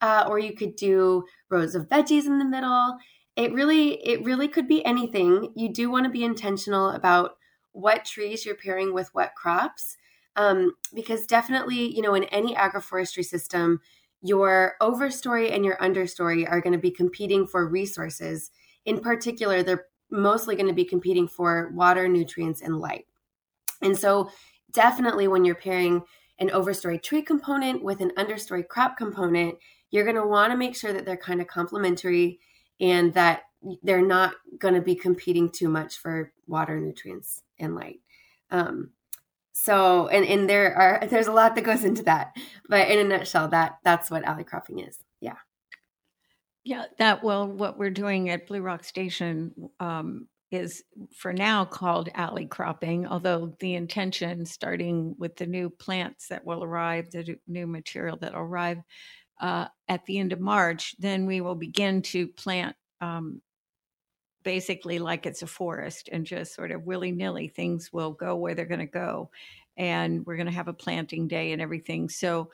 uh, 0.00 0.24
or 0.28 0.38
you 0.38 0.54
could 0.54 0.76
do 0.76 1.24
rows 1.50 1.74
of 1.74 1.88
veggies 1.88 2.26
in 2.26 2.38
the 2.38 2.44
middle. 2.44 2.96
It 3.36 3.52
really, 3.52 3.94
it 4.06 4.24
really 4.24 4.48
could 4.48 4.68
be 4.68 4.84
anything. 4.84 5.52
You 5.54 5.72
do 5.72 5.90
want 5.90 6.04
to 6.04 6.10
be 6.10 6.24
intentional 6.24 6.90
about 6.90 7.36
what 7.72 8.04
trees 8.04 8.46
you're 8.46 8.54
pairing 8.54 8.94
with 8.94 9.10
what 9.12 9.34
crops, 9.34 9.96
um, 10.36 10.74
because 10.94 11.26
definitely, 11.26 11.94
you 11.94 12.02
know, 12.02 12.14
in 12.14 12.24
any 12.24 12.54
agroforestry 12.54 13.24
system, 13.24 13.80
your 14.22 14.74
overstory 14.80 15.52
and 15.54 15.64
your 15.64 15.76
understory 15.76 16.50
are 16.50 16.60
going 16.60 16.72
to 16.72 16.78
be 16.78 16.90
competing 16.90 17.46
for 17.46 17.68
resources. 17.68 18.50
In 18.86 19.00
particular, 19.00 19.62
they're 19.62 19.86
mostly 20.10 20.54
going 20.54 20.68
to 20.68 20.72
be 20.72 20.84
competing 20.84 21.28
for 21.28 21.70
water, 21.74 22.08
nutrients, 22.08 22.62
and 22.62 22.78
light. 22.78 23.06
And 23.84 23.96
so, 23.96 24.30
definitely 24.72 25.28
when 25.28 25.44
you're 25.44 25.54
pairing 25.54 26.02
an 26.40 26.48
overstory 26.48 27.00
tree 27.00 27.22
component 27.22 27.82
with 27.82 28.00
an 28.00 28.10
understory 28.18 28.66
crop 28.66 28.96
component, 28.96 29.56
you're 29.90 30.04
going 30.04 30.16
to 30.16 30.26
want 30.26 30.50
to 30.50 30.56
make 30.56 30.74
sure 30.74 30.92
that 30.92 31.06
they're 31.06 31.16
kind 31.16 31.40
of 31.40 31.46
complementary 31.46 32.40
and 32.80 33.14
that 33.14 33.42
they're 33.82 34.04
not 34.04 34.34
going 34.58 34.74
to 34.74 34.80
be 34.80 34.94
competing 34.94 35.50
too 35.50 35.68
much 35.68 35.98
for 35.98 36.32
water, 36.46 36.80
nutrients, 36.80 37.42
and 37.58 37.74
light. 37.76 38.00
Um, 38.50 38.90
so, 39.52 40.08
and 40.08 40.24
and 40.26 40.50
there 40.50 40.74
are 40.74 41.06
there's 41.06 41.28
a 41.28 41.32
lot 41.32 41.54
that 41.54 41.62
goes 41.62 41.84
into 41.84 42.02
that, 42.02 42.36
but 42.68 42.88
in 42.88 42.98
a 42.98 43.04
nutshell, 43.04 43.48
that 43.48 43.78
that's 43.84 44.10
what 44.10 44.24
alley 44.24 44.44
cropping 44.44 44.80
is. 44.80 44.98
Yeah. 45.20 45.36
Yeah, 46.64 46.86
that 46.98 47.22
well, 47.22 47.46
what 47.46 47.78
we're 47.78 47.90
doing 47.90 48.30
at 48.30 48.46
Blue 48.46 48.62
Rock 48.62 48.84
Station 48.84 49.70
um, 49.80 50.28
is 50.54 50.84
for 51.16 51.32
now 51.32 51.64
called 51.64 52.08
alley 52.14 52.46
cropping, 52.46 53.06
although 53.06 53.54
the 53.58 53.74
intention, 53.74 54.46
starting 54.46 55.14
with 55.18 55.36
the 55.36 55.46
new 55.46 55.68
plants 55.70 56.28
that 56.28 56.44
will 56.44 56.64
arrive, 56.64 57.10
the 57.10 57.38
new 57.46 57.66
material 57.66 58.16
that 58.20 58.32
will 58.32 58.40
arrive 58.40 58.78
uh, 59.40 59.66
at 59.88 60.04
the 60.06 60.18
end 60.18 60.32
of 60.32 60.40
March, 60.40 60.94
then 60.98 61.26
we 61.26 61.40
will 61.40 61.54
begin 61.54 62.02
to 62.02 62.28
plant 62.28 62.76
um, 63.00 63.42
basically 64.44 64.98
like 64.98 65.26
it's 65.26 65.42
a 65.42 65.46
forest 65.46 66.08
and 66.12 66.26
just 66.26 66.54
sort 66.54 66.70
of 66.70 66.84
willy 66.84 67.10
nilly 67.10 67.48
things 67.48 67.92
will 67.92 68.12
go 68.12 68.36
where 68.36 68.54
they're 68.54 68.66
going 68.66 68.78
to 68.80 68.86
go. 68.86 69.30
And 69.76 70.24
we're 70.24 70.36
going 70.36 70.46
to 70.46 70.52
have 70.52 70.68
a 70.68 70.72
planting 70.72 71.26
day 71.26 71.52
and 71.52 71.60
everything. 71.60 72.08
So, 72.08 72.50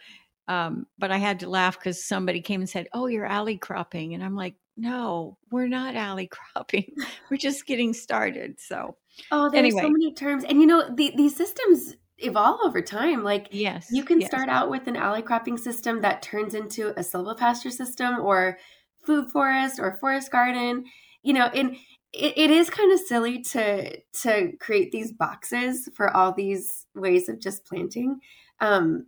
um, 0.51 0.87
but 0.99 1.11
I 1.11 1.19
had 1.19 1.41
to 1.41 1.49
laugh 1.49 1.79
because 1.79 2.05
somebody 2.05 2.41
came 2.41 2.61
and 2.61 2.69
said, 2.69 2.89
Oh, 2.93 3.07
you're 3.07 3.27
alley 3.27 3.57
cropping. 3.57 4.15
And 4.15 4.23
I'm 4.23 4.35
like, 4.35 4.57
No, 4.77 5.39
we're 5.51 5.69
not 5.69 5.95
alley 5.95 6.27
cropping. 6.55 6.93
we're 7.31 7.37
just 7.37 7.67
getting 7.67 7.95
started. 7.95 8.57
So, 8.59 8.97
oh, 9.31 9.49
there's 9.49 9.67
anyway. 9.67 9.83
so 9.83 9.91
many 9.91 10.13
terms. 10.13 10.45
And 10.45 10.61
you 10.61 10.67
know, 10.67 10.89
the, 10.95 11.13
these 11.17 11.37
systems 11.37 11.97
evolve 12.19 12.61
over 12.65 12.83
time. 12.83 13.23
Like, 13.23 13.49
yes, 13.51 13.89
you 13.91 14.03
can 14.03 14.21
yes. 14.21 14.29
start 14.29 14.49
out 14.49 14.71
with 14.71 14.89
an 14.89 14.97
alley 14.97 15.23
cropping 15.23 15.57
system 15.57 16.01
that 16.03 16.23
turns 16.23 16.55
into 16.55 16.89
a 16.99 17.03
silvopasture 17.03 17.73
system 17.73 18.19
or 18.21 18.59
food 19.07 19.31
forest 19.31 19.79
or 19.81 19.97
forest 20.01 20.31
garden 20.31 20.85
you 21.23 21.33
know, 21.33 21.47
and 21.47 21.77
it, 22.13 22.35
it 22.37 22.51
is 22.51 22.71
kind 22.71 22.93
of 22.93 23.01
silly 23.01 23.43
to 23.43 24.01
to 24.23 24.53
create 24.59 24.93
these 24.93 25.13
boxes 25.13 25.89
for 25.95 26.15
all 26.15 26.33
these 26.33 26.87
ways 26.95 27.29
of 27.29 27.41
just 27.41 27.65
planting. 27.67 28.21
Um, 28.61 29.07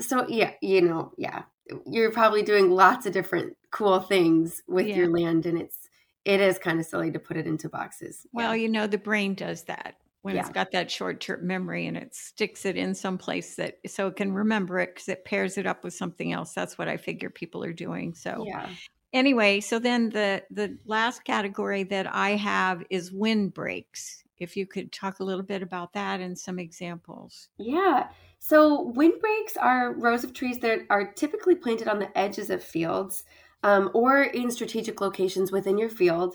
so 0.00 0.26
yeah, 0.28 0.52
you 0.60 0.80
know, 0.80 1.12
yeah, 1.16 1.42
you're 1.86 2.12
probably 2.12 2.42
doing 2.42 2.70
lots 2.70 3.06
of 3.06 3.12
different 3.12 3.56
cool 3.70 4.00
things 4.00 4.62
with 4.66 4.86
yeah. 4.86 4.96
your 4.96 5.08
land, 5.08 5.46
and 5.46 5.58
it's 5.58 5.88
it 6.24 6.40
is 6.40 6.58
kind 6.58 6.78
of 6.78 6.86
silly 6.86 7.10
to 7.10 7.18
put 7.18 7.36
it 7.36 7.46
into 7.46 7.68
boxes. 7.68 8.26
Well, 8.32 8.54
yeah. 8.54 8.62
you 8.62 8.68
know, 8.68 8.86
the 8.86 8.98
brain 8.98 9.34
does 9.34 9.64
that 9.64 9.96
when 10.22 10.36
yeah. 10.36 10.42
it's 10.42 10.50
got 10.50 10.70
that 10.72 10.90
short 10.90 11.20
term 11.20 11.46
memory 11.46 11.86
and 11.86 11.96
it 11.96 12.14
sticks 12.14 12.64
it 12.64 12.76
in 12.76 12.94
some 12.94 13.18
place 13.18 13.56
that 13.56 13.78
so 13.86 14.06
it 14.06 14.16
can 14.16 14.32
remember 14.32 14.78
it 14.78 14.94
because 14.94 15.08
it 15.08 15.24
pairs 15.24 15.58
it 15.58 15.66
up 15.66 15.82
with 15.82 15.94
something 15.94 16.32
else. 16.32 16.52
That's 16.52 16.78
what 16.78 16.88
I 16.88 16.96
figure 16.96 17.30
people 17.30 17.64
are 17.64 17.72
doing. 17.72 18.14
So 18.14 18.44
yeah 18.46 18.68
anyway, 19.12 19.60
so 19.60 19.78
then 19.78 20.10
the 20.10 20.42
the 20.50 20.78
last 20.86 21.24
category 21.24 21.84
that 21.84 22.12
I 22.12 22.30
have 22.30 22.82
is 22.90 23.12
windbreaks. 23.12 24.24
If 24.38 24.56
you 24.56 24.66
could 24.66 24.90
talk 24.92 25.20
a 25.20 25.24
little 25.24 25.44
bit 25.44 25.62
about 25.62 25.92
that 25.92 26.20
and 26.20 26.36
some 26.36 26.58
examples. 26.58 27.48
Yeah. 27.58 28.08
So 28.44 28.92
windbreaks 28.96 29.56
are 29.56 29.92
rows 29.92 30.24
of 30.24 30.34
trees 30.34 30.58
that 30.58 30.80
are 30.90 31.12
typically 31.12 31.54
planted 31.54 31.86
on 31.86 32.00
the 32.00 32.18
edges 32.18 32.50
of 32.50 32.60
fields 32.60 33.22
um, 33.62 33.88
or 33.94 34.20
in 34.20 34.50
strategic 34.50 35.00
locations 35.00 35.52
within 35.52 35.78
your 35.78 35.88
field 35.88 36.34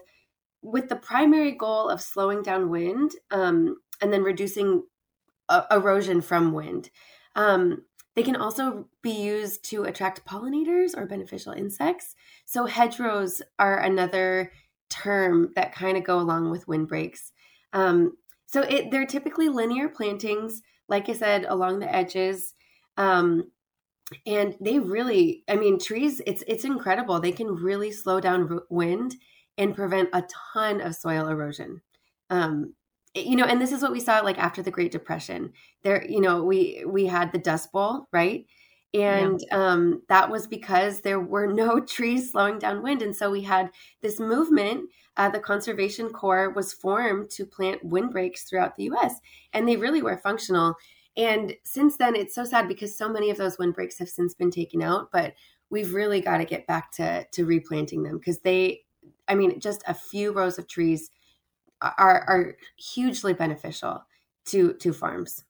with 0.61 0.87
the 0.87 0.95
primary 0.95 1.51
goal 1.51 1.89
of 1.89 1.99
slowing 1.99 2.43
down 2.43 2.69
wind 2.69 3.11
um, 3.29 3.75
and 4.01 4.13
then 4.13 4.23
reducing 4.23 4.83
uh, 5.49 5.63
erosion 5.69 6.21
from 6.21 6.53
wind. 6.53 6.91
Um, 7.35 7.83
they 8.15 8.23
can 8.23 8.37
also 8.37 8.87
be 9.01 9.11
used 9.11 9.65
to 9.65 9.83
attract 9.83 10.25
pollinators 10.25 10.95
or 10.95 11.07
beneficial 11.07 11.51
insects. 11.51 12.15
So, 12.45 12.67
hedgerows 12.67 13.41
are 13.59 13.79
another 13.79 14.53
term 14.89 15.51
that 15.57 15.75
kind 15.75 15.97
of 15.97 16.05
go 16.05 16.21
along 16.21 16.51
with 16.51 16.69
windbreaks. 16.69 17.33
Um, 17.73 18.13
so, 18.45 18.61
it, 18.61 18.91
they're 18.91 19.05
typically 19.05 19.49
linear 19.49 19.89
plantings, 19.89 20.61
like 20.87 21.09
I 21.09 21.13
said, 21.13 21.45
along 21.47 21.79
the 21.79 21.93
edges. 21.93 22.53
Um, 22.97 23.51
and 24.25 24.55
they 24.61 24.79
really, 24.79 25.43
I 25.49 25.55
mean, 25.55 25.79
trees, 25.79 26.21
it's, 26.25 26.43
it's 26.47 26.63
incredible. 26.63 27.19
They 27.19 27.31
can 27.31 27.47
really 27.47 27.91
slow 27.91 28.19
down 28.19 28.59
wind 28.69 29.15
and 29.57 29.75
prevent 29.75 30.09
a 30.13 30.23
ton 30.53 30.81
of 30.81 30.95
soil 30.95 31.27
erosion. 31.27 31.81
Um, 32.29 32.73
you 33.25 33.35
know 33.35 33.45
and 33.45 33.59
this 33.61 33.71
is 33.71 33.81
what 33.81 33.91
we 33.91 33.99
saw 33.99 34.19
like 34.19 34.37
after 34.37 34.61
the 34.61 34.71
great 34.71 34.91
depression 34.91 35.51
there 35.83 36.05
you 36.07 36.21
know 36.21 36.43
we 36.43 36.83
we 36.85 37.05
had 37.05 37.31
the 37.31 37.39
dust 37.39 37.71
bowl 37.71 38.07
right 38.11 38.45
and 38.93 39.43
yeah. 39.47 39.71
um, 39.71 40.01
that 40.07 40.29
was 40.29 40.47
because 40.47 41.01
there 41.01 41.19
were 41.19 41.47
no 41.47 41.79
trees 41.85 42.31
slowing 42.31 42.59
down 42.59 42.81
wind 42.81 43.01
and 43.01 43.15
so 43.15 43.29
we 43.29 43.41
had 43.41 43.69
this 44.01 44.19
movement 44.19 44.89
uh, 45.17 45.29
the 45.29 45.39
conservation 45.39 46.09
corps 46.09 46.51
was 46.51 46.73
formed 46.73 47.29
to 47.29 47.45
plant 47.45 47.83
windbreaks 47.83 48.43
throughout 48.43 48.75
the 48.75 48.85
us 48.85 49.13
and 49.53 49.67
they 49.67 49.75
really 49.75 50.01
were 50.01 50.17
functional 50.17 50.75
and 51.15 51.53
since 51.63 51.97
then 51.97 52.15
it's 52.15 52.35
so 52.35 52.45
sad 52.45 52.67
because 52.67 52.97
so 52.97 53.09
many 53.09 53.29
of 53.29 53.37
those 53.37 53.57
windbreaks 53.57 53.99
have 53.99 54.09
since 54.09 54.33
been 54.33 54.51
taken 54.51 54.81
out 54.81 55.09
but 55.11 55.33
we've 55.69 55.93
really 55.93 56.21
got 56.21 56.37
to 56.37 56.45
get 56.45 56.65
back 56.67 56.91
to 56.91 57.25
to 57.31 57.45
replanting 57.45 58.03
them 58.03 58.17
because 58.17 58.39
they 58.39 58.81
i 59.27 59.35
mean 59.35 59.59
just 59.59 59.83
a 59.87 59.93
few 59.93 60.31
rows 60.31 60.57
of 60.57 60.67
trees 60.67 61.11
are 61.81 62.23
are 62.27 62.57
hugely 62.77 63.33
beneficial 63.33 64.03
to 64.45 64.73
to 64.73 64.93
farms. 64.93 65.43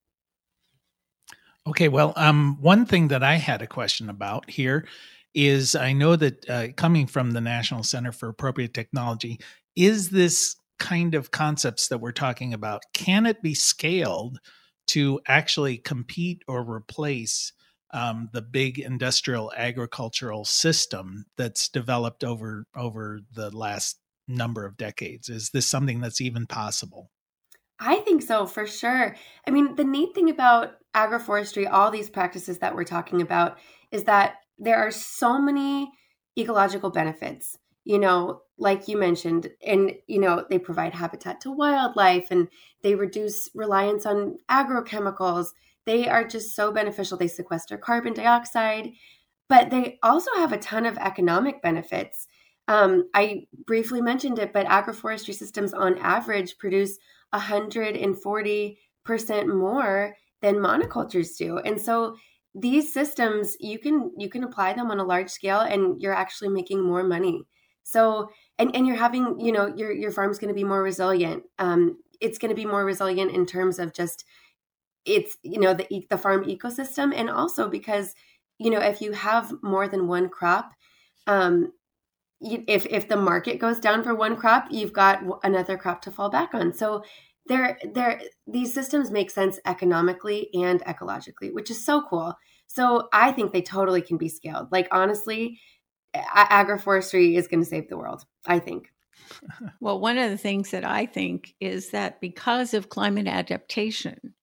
Okay, 1.67 1.89
well, 1.89 2.13
um, 2.15 2.57
one 2.61 2.85
thing 2.85 3.09
that 3.09 3.23
I 3.23 3.35
had 3.35 3.61
a 3.61 3.67
question 3.67 4.09
about 4.09 4.49
here 4.49 4.87
is 5.33 5.75
I 5.75 5.91
know 5.91 6.15
that 6.15 6.49
uh, 6.49 6.67
coming 6.77 7.07
from 7.07 7.31
the 7.31 7.41
National 7.41 7.83
Center 7.83 8.13
for 8.13 8.29
Appropriate 8.29 8.73
Technology, 8.73 9.41
is 9.75 10.09
this 10.09 10.55
kind 10.79 11.13
of 11.13 11.31
concepts 11.31 11.89
that 11.89 11.97
we're 11.97 12.13
talking 12.13 12.53
about, 12.53 12.83
can 12.93 13.25
it 13.25 13.41
be 13.41 13.53
scaled 13.53 14.39
to 14.87 15.19
actually 15.27 15.77
compete 15.77 16.41
or 16.47 16.61
replace 16.63 17.51
um, 17.93 18.29
the 18.31 18.41
big 18.41 18.79
industrial 18.79 19.51
agricultural 19.57 20.45
system 20.45 21.25
that's 21.37 21.67
developed 21.67 22.23
over 22.23 22.65
over 22.77 23.19
the 23.33 23.49
last 23.55 23.99
number 24.29 24.65
of 24.65 24.77
decades? 24.77 25.27
Is 25.27 25.49
this 25.49 25.67
something 25.67 25.99
that's 25.99 26.21
even 26.21 26.47
possible? 26.47 27.11
I 27.79 27.97
think 27.97 28.23
so, 28.23 28.45
for 28.45 28.65
sure. 28.65 29.15
I 29.45 29.51
mean, 29.51 29.75
the 29.75 29.83
neat 29.83 30.15
thing 30.15 30.29
about 30.29 30.77
agroforestry, 30.97 31.71
all 31.71 31.91
these 31.91 32.09
practices 32.09 32.57
that 32.59 32.75
we're 32.75 32.83
talking 32.83 33.21
about, 33.21 33.57
is 33.91 34.05
that 34.05 34.37
there 34.57 34.77
are 34.77 34.89
so 34.91 35.39
many 35.39 35.91
ecological 36.37 36.89
benefits. 36.89 37.57
You 37.83 37.99
know, 37.99 38.41
like 38.57 38.87
you 38.87 38.97
mentioned, 38.97 39.49
and 39.65 39.93
you 40.07 40.19
know, 40.19 40.45
they 40.49 40.59
provide 40.59 40.93
habitat 40.93 41.39
to 41.41 41.51
wildlife 41.51 42.31
and 42.31 42.47
they 42.81 42.95
reduce 42.95 43.49
reliance 43.53 44.05
on 44.05 44.37
agrochemicals. 44.49 45.49
They 45.85 46.09
are 46.09 46.27
just 46.27 46.55
so 46.55 46.71
beneficial. 46.73 47.17
They 47.17 47.27
sequester 47.29 47.77
carbon 47.77 48.13
dioxide, 48.13 48.91
but 49.47 49.69
they 49.69 49.99
also 50.03 50.31
have 50.35 50.51
a 50.51 50.57
ton 50.57 50.85
of 50.85 50.97
economic 50.97 51.61
benefits. 51.61 52.27
Um, 52.67 53.09
I 53.13 53.47
briefly 53.65 54.01
mentioned 54.01 54.39
it, 54.39 54.51
but 54.51 54.65
agroforestry 54.65 55.33
systems 55.33 55.73
on 55.73 55.97
average 55.99 56.57
produce 56.57 56.97
140% 57.33 58.77
more 59.47 60.15
than 60.41 60.55
monocultures 60.55 61.37
do. 61.37 61.59
And 61.59 61.79
so 61.79 62.15
these 62.55 62.91
systems 62.91 63.55
you 63.59 63.77
can 63.77 64.11
you 64.17 64.29
can 64.29 64.43
apply 64.43 64.73
them 64.73 64.89
on 64.89 64.99
a 64.99 65.03
large 65.03 65.29
scale 65.29 65.59
and 65.59 66.01
you're 66.01 66.13
actually 66.13 66.49
making 66.49 66.83
more 66.83 67.03
money. 67.03 67.43
So 67.83 68.29
and, 68.59 68.75
and 68.75 68.87
you're 68.87 68.95
having, 68.95 69.39
you 69.39 69.51
know, 69.51 69.67
your 69.75 69.91
your 69.91 70.11
farm's 70.11 70.39
going 70.39 70.49
to 70.49 70.55
be 70.55 70.63
more 70.63 70.83
resilient. 70.83 71.43
Um, 71.59 71.99
it's 72.19 72.37
going 72.37 72.49
to 72.49 72.55
be 72.55 72.65
more 72.65 72.83
resilient 72.83 73.31
in 73.31 73.45
terms 73.45 73.79
of 73.79 73.93
just 73.93 74.25
it's 75.05 75.37
you 75.43 75.59
know 75.59 75.73
the 75.73 76.05
the 76.09 76.17
farm 76.17 76.43
ecosystem 76.45 77.13
and 77.15 77.29
also 77.29 77.69
because 77.69 78.13
you 78.57 78.69
know 78.69 78.79
if 78.79 79.01
you 79.01 79.13
have 79.13 79.53
more 79.61 79.87
than 79.87 80.07
one 80.07 80.27
crop 80.27 80.73
um, 81.27 81.71
if 82.41 82.85
if 82.87 83.07
the 83.07 83.17
market 83.17 83.59
goes 83.59 83.79
down 83.79 84.03
for 84.03 84.13
one 84.13 84.35
crop, 84.35 84.67
you've 84.69 84.93
got 84.93 85.23
another 85.43 85.77
crop 85.77 86.01
to 86.03 86.11
fall 86.11 86.29
back 86.29 86.53
on. 86.53 86.73
So 86.73 87.03
there 87.47 87.77
there 87.93 88.21
these 88.45 88.73
systems 88.73 89.11
make 89.11 89.31
sense 89.31 89.59
economically 89.65 90.49
and 90.53 90.81
ecologically, 90.85 91.53
which 91.53 91.71
is 91.71 91.83
so 91.83 92.01
cool. 92.01 92.35
So 92.67 93.07
I 93.13 93.31
think 93.31 93.53
they 93.53 93.61
totally 93.61 94.01
can 94.01 94.17
be 94.17 94.29
scaled. 94.29 94.71
Like 94.71 94.87
honestly, 94.91 95.59
agroforestry 96.15 97.37
is 97.37 97.47
going 97.47 97.61
to 97.61 97.69
save 97.69 97.89
the 97.89 97.97
world. 97.97 98.23
I 98.45 98.59
think. 98.59 98.91
Well, 99.81 99.99
one 99.99 100.17
of 100.17 100.31
the 100.31 100.37
things 100.37 100.71
that 100.71 100.85
I 100.85 101.05
think 101.05 101.53
is 101.59 101.91
that 101.91 102.21
because 102.21 102.73
of 102.73 102.89
climate 102.89 103.27
adaptation, 103.27 104.33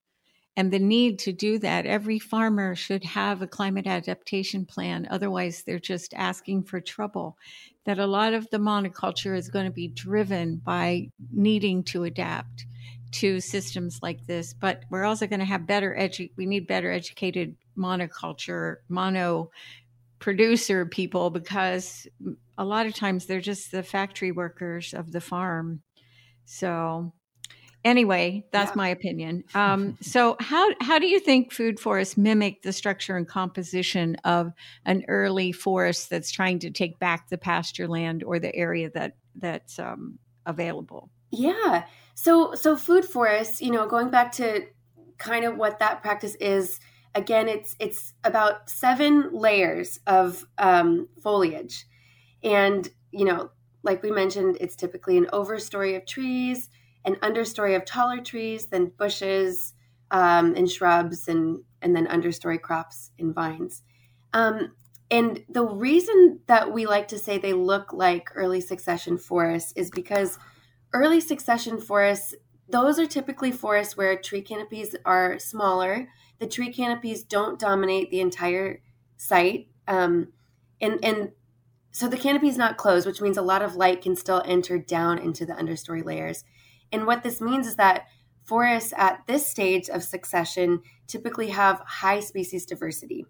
and 0.57 0.73
the 0.73 0.79
need 0.79 1.19
to 1.21 1.33
do 1.33 1.59
that. 1.59 1.87
Every 1.87 2.19
farmer 2.19 2.77
should 2.77 3.05
have 3.05 3.43
a 3.43 3.47
climate 3.47 3.87
adaptation 3.87 4.65
plan. 4.65 5.09
Otherwise, 5.11 5.63
they're 5.63 5.81
just 5.81 6.15
asking 6.15 6.65
for 6.65 6.81
trouble. 6.81 7.37
That 7.87 7.99
a 7.99 8.07
lot 8.07 8.35
of 8.35 8.49
the 8.51 8.59
monoculture 8.59 9.37
is 9.37 9.51
going 9.51 9.67
to 9.67 9.73
be 9.73 9.89
driven 9.89 10.57
by 10.57 11.11
needing 11.33 11.83
to 11.85 12.05
adapt 12.05 12.67
to 13.15 13.41
systems 13.41 14.01
like 14.03 14.27
this. 14.27 14.53
But 14.53 14.83
we're 14.91 15.05
also 15.05 15.27
going 15.27 15.41
to 15.41 15.47
have 15.47 15.67
better 15.67 15.95
edu- 15.99 16.31
we 16.37 16.47
need 16.47 16.67
better 16.67 16.91
educated 16.91 17.57
monoculture, 17.77 18.77
mono 18.89 19.51
producer 20.19 20.87
people 20.87 21.31
because 21.31 22.07
a 22.57 22.65
lot 22.65 22.87
of 22.87 22.95
times 22.95 23.27
they're 23.27 23.41
just 23.41 23.71
the 23.71 23.83
factory 23.83 24.33
workers 24.33 24.95
of 24.95 25.13
the 25.13 25.21
farm. 25.21 25.83
So 26.45 27.13
Anyway, 27.85 28.47
that's 28.51 28.71
yeah. 28.71 28.77
my 28.77 28.89
opinion. 28.89 29.45
Um, 29.55 29.99
so, 30.01 30.37
how 30.41 30.71
how 30.81 30.99
do 30.99 31.07
you 31.07 31.21
think 31.21 31.53
food 31.53 31.79
forests 31.79 32.17
mimic 32.17 32.63
the 32.63 32.73
structure 32.73 33.15
and 33.15 33.29
composition 33.29 34.17
of 34.25 34.53
an 34.87 35.05
early 35.07 35.53
forest 35.53 36.09
that's 36.09 36.31
trying 36.31 36.61
to 36.61 36.71
take 36.71 36.99
back 36.99 37.29
the 37.29 37.37
pasture 37.37 37.87
land 37.87 38.25
or 38.25 38.39
the 38.39 38.55
area 38.57 38.91
that 38.95 39.17
that's 39.35 39.79
um, 39.79 40.19
available? 40.47 41.11
Yeah. 41.31 41.85
So, 42.15 42.55
so 42.55 42.77
food 42.77 43.05
forests, 43.05 43.61
you 43.61 43.71
know, 43.71 43.87
going 43.87 44.11
back 44.11 44.33
to 44.33 44.67
kind 45.19 45.45
of 45.45 45.57
what 45.57 45.79
that 45.79 46.03
practice 46.03 46.35
is. 46.37 46.81
Again, 47.17 47.49
it's 47.49 47.77
it's 47.79 48.13
about 48.25 48.69
seven 48.69 49.31
layers 49.33 50.01
of 50.05 50.45
um, 50.59 51.09
foliage, 51.23 51.87
and 52.43 52.89
you 53.13 53.25
know 53.25 53.51
like 53.85 54.03
we 54.03 54.11
mentioned, 54.11 54.57
it's 54.61 54.75
typically 54.75 55.17
an 55.19 55.27
overstory 55.27 55.95
of 55.97 56.07
trees, 56.07 56.71
an 57.05 57.17
understory 57.17 57.77
of 57.77 57.85
taller 57.85 58.21
trees, 58.21 58.67
then 58.67 58.91
bushes 58.99 59.75
um, 60.11 60.55
and 60.57 60.69
shrubs, 60.69 61.29
and 61.29 61.63
and 61.83 61.95
then 61.95 62.07
understory 62.07 62.61
crops 62.61 63.11
and 63.19 63.35
vines. 63.35 63.83
Um, 64.33 64.75
and 65.11 65.45
the 65.51 65.65
reason 65.65 66.41
that 66.47 66.73
we 66.73 66.87
like 66.87 67.09
to 67.09 67.19
say 67.19 67.37
they 67.39 67.53
look 67.53 67.93
like 67.93 68.31
early 68.35 68.63
succession 68.63 69.19
forests 69.19 69.73
is 69.77 69.91
because 69.91 70.39
early 70.95 71.21
succession 71.21 71.79
forests, 71.79 72.35
those 72.69 72.99
are 72.99 73.07
typically 73.07 73.53
forests 73.53 73.97
where 73.97 74.17
tree 74.17 74.41
canopies 74.41 74.97
are 75.05 75.39
smaller. 75.39 76.09
The 76.39 76.47
tree 76.47 76.73
canopies 76.73 77.23
don't 77.23 77.59
dominate 77.59 78.11
the 78.11 78.21
entire 78.21 78.81
site. 79.19 79.69
Um, 79.87 80.29
and, 80.81 81.05
and 81.05 81.33
so 81.91 82.09
the 82.09 82.17
canopy 82.17 82.49
is 82.49 82.57
not 82.57 82.77
closed, 82.77 83.07
which 83.07 83.21
means 83.21 83.37
a 83.37 83.43
lot 83.43 83.63
of 83.63 83.77
light 83.77 84.03
can 84.03 84.17
still 84.17 84.43
enter 84.47 84.79
down 84.79 85.19
into 85.19 85.45
the 85.45 85.53
understory 85.53 86.05
layers. 86.05 86.45
And 86.91 87.07
what 87.07 87.23
this 87.23 87.41
means 87.41 87.67
is 87.67 87.77
that 87.77 88.07
forests 88.45 88.93
at 88.97 89.27
this 89.27 89.47
stage 89.47 89.89
of 89.89 90.03
succession 90.03 90.83
typically 91.07 91.49
have 91.49 91.81
high 91.87 92.21
species 92.21 92.67
diversity. 92.67 93.27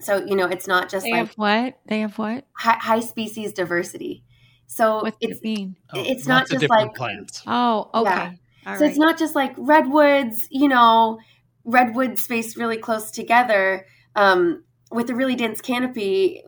So, 0.00 0.24
you 0.24 0.36
know, 0.36 0.46
it's 0.46 0.66
not 0.66 0.90
just 0.90 1.04
they 1.04 1.12
like 1.12 1.18
have 1.20 1.34
what? 1.36 1.78
They 1.86 2.00
have 2.00 2.18
what? 2.18 2.46
high, 2.52 2.78
high 2.78 3.00
species 3.00 3.52
diversity. 3.52 4.24
So 4.66 5.02
What's 5.02 5.16
it's 5.20 5.38
it 5.38 5.44
mean? 5.44 5.76
Oh, 5.92 6.02
It's 6.04 6.26
not 6.26 6.40
lots 6.40 6.50
just 6.50 6.60
different 6.60 6.88
like- 6.88 6.94
plants. 6.96 7.42
Oh, 7.46 7.90
okay. 7.94 8.10
Yeah. 8.10 8.32
So 8.64 8.70
right. 8.80 8.90
it's 8.90 8.98
not 8.98 9.18
just 9.18 9.34
like 9.34 9.54
redwoods, 9.56 10.48
you 10.50 10.68
know, 10.68 11.18
redwoods 11.64 12.22
spaced 12.22 12.56
really 12.56 12.76
close 12.76 13.10
together 13.12 13.86
um, 14.16 14.64
with 14.90 15.08
a 15.10 15.14
really 15.14 15.36
dense 15.36 15.60
canopy 15.60 16.42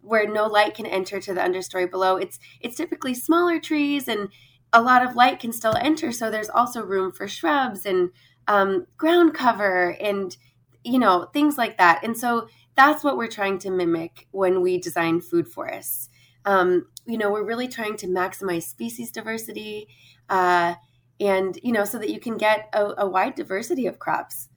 where 0.00 0.28
no 0.28 0.46
light 0.46 0.74
can 0.74 0.86
enter 0.86 1.20
to 1.20 1.32
the 1.32 1.40
understory 1.40 1.90
below. 1.90 2.16
It's 2.16 2.38
it's 2.60 2.76
typically 2.76 3.14
smaller 3.14 3.60
trees 3.60 4.08
and 4.08 4.28
a 4.72 4.82
lot 4.82 5.04
of 5.06 5.14
light 5.16 5.38
can 5.40 5.52
still 5.52 5.76
enter. 5.76 6.12
So 6.12 6.30
there's 6.30 6.50
also 6.50 6.82
room 6.82 7.12
for 7.12 7.28
shrubs 7.28 7.86
and 7.86 8.10
um, 8.48 8.86
ground 8.96 9.34
cover 9.34 9.96
and 10.00 10.36
you 10.84 10.98
know 10.98 11.28
things 11.32 11.56
like 11.56 11.78
that. 11.78 12.02
And 12.02 12.16
so 12.16 12.48
that's 12.74 13.04
what 13.04 13.16
we're 13.16 13.28
trying 13.28 13.58
to 13.60 13.70
mimic 13.70 14.26
when 14.32 14.60
we 14.62 14.78
design 14.78 15.20
food 15.20 15.48
forests. 15.48 16.08
Um, 16.44 16.86
you 17.06 17.18
know, 17.18 17.30
we're 17.30 17.44
really 17.44 17.68
trying 17.68 17.96
to 17.98 18.06
maximize 18.06 18.64
species 18.64 19.10
diversity. 19.10 19.88
Uh, 20.28 20.74
and 21.20 21.58
you 21.62 21.72
know 21.72 21.84
so 21.84 21.98
that 21.98 22.10
you 22.10 22.18
can 22.18 22.36
get 22.36 22.68
a, 22.72 22.94
a 22.98 23.06
wide 23.06 23.34
diversity 23.34 23.86
of 23.86 23.98
crops 23.98 24.48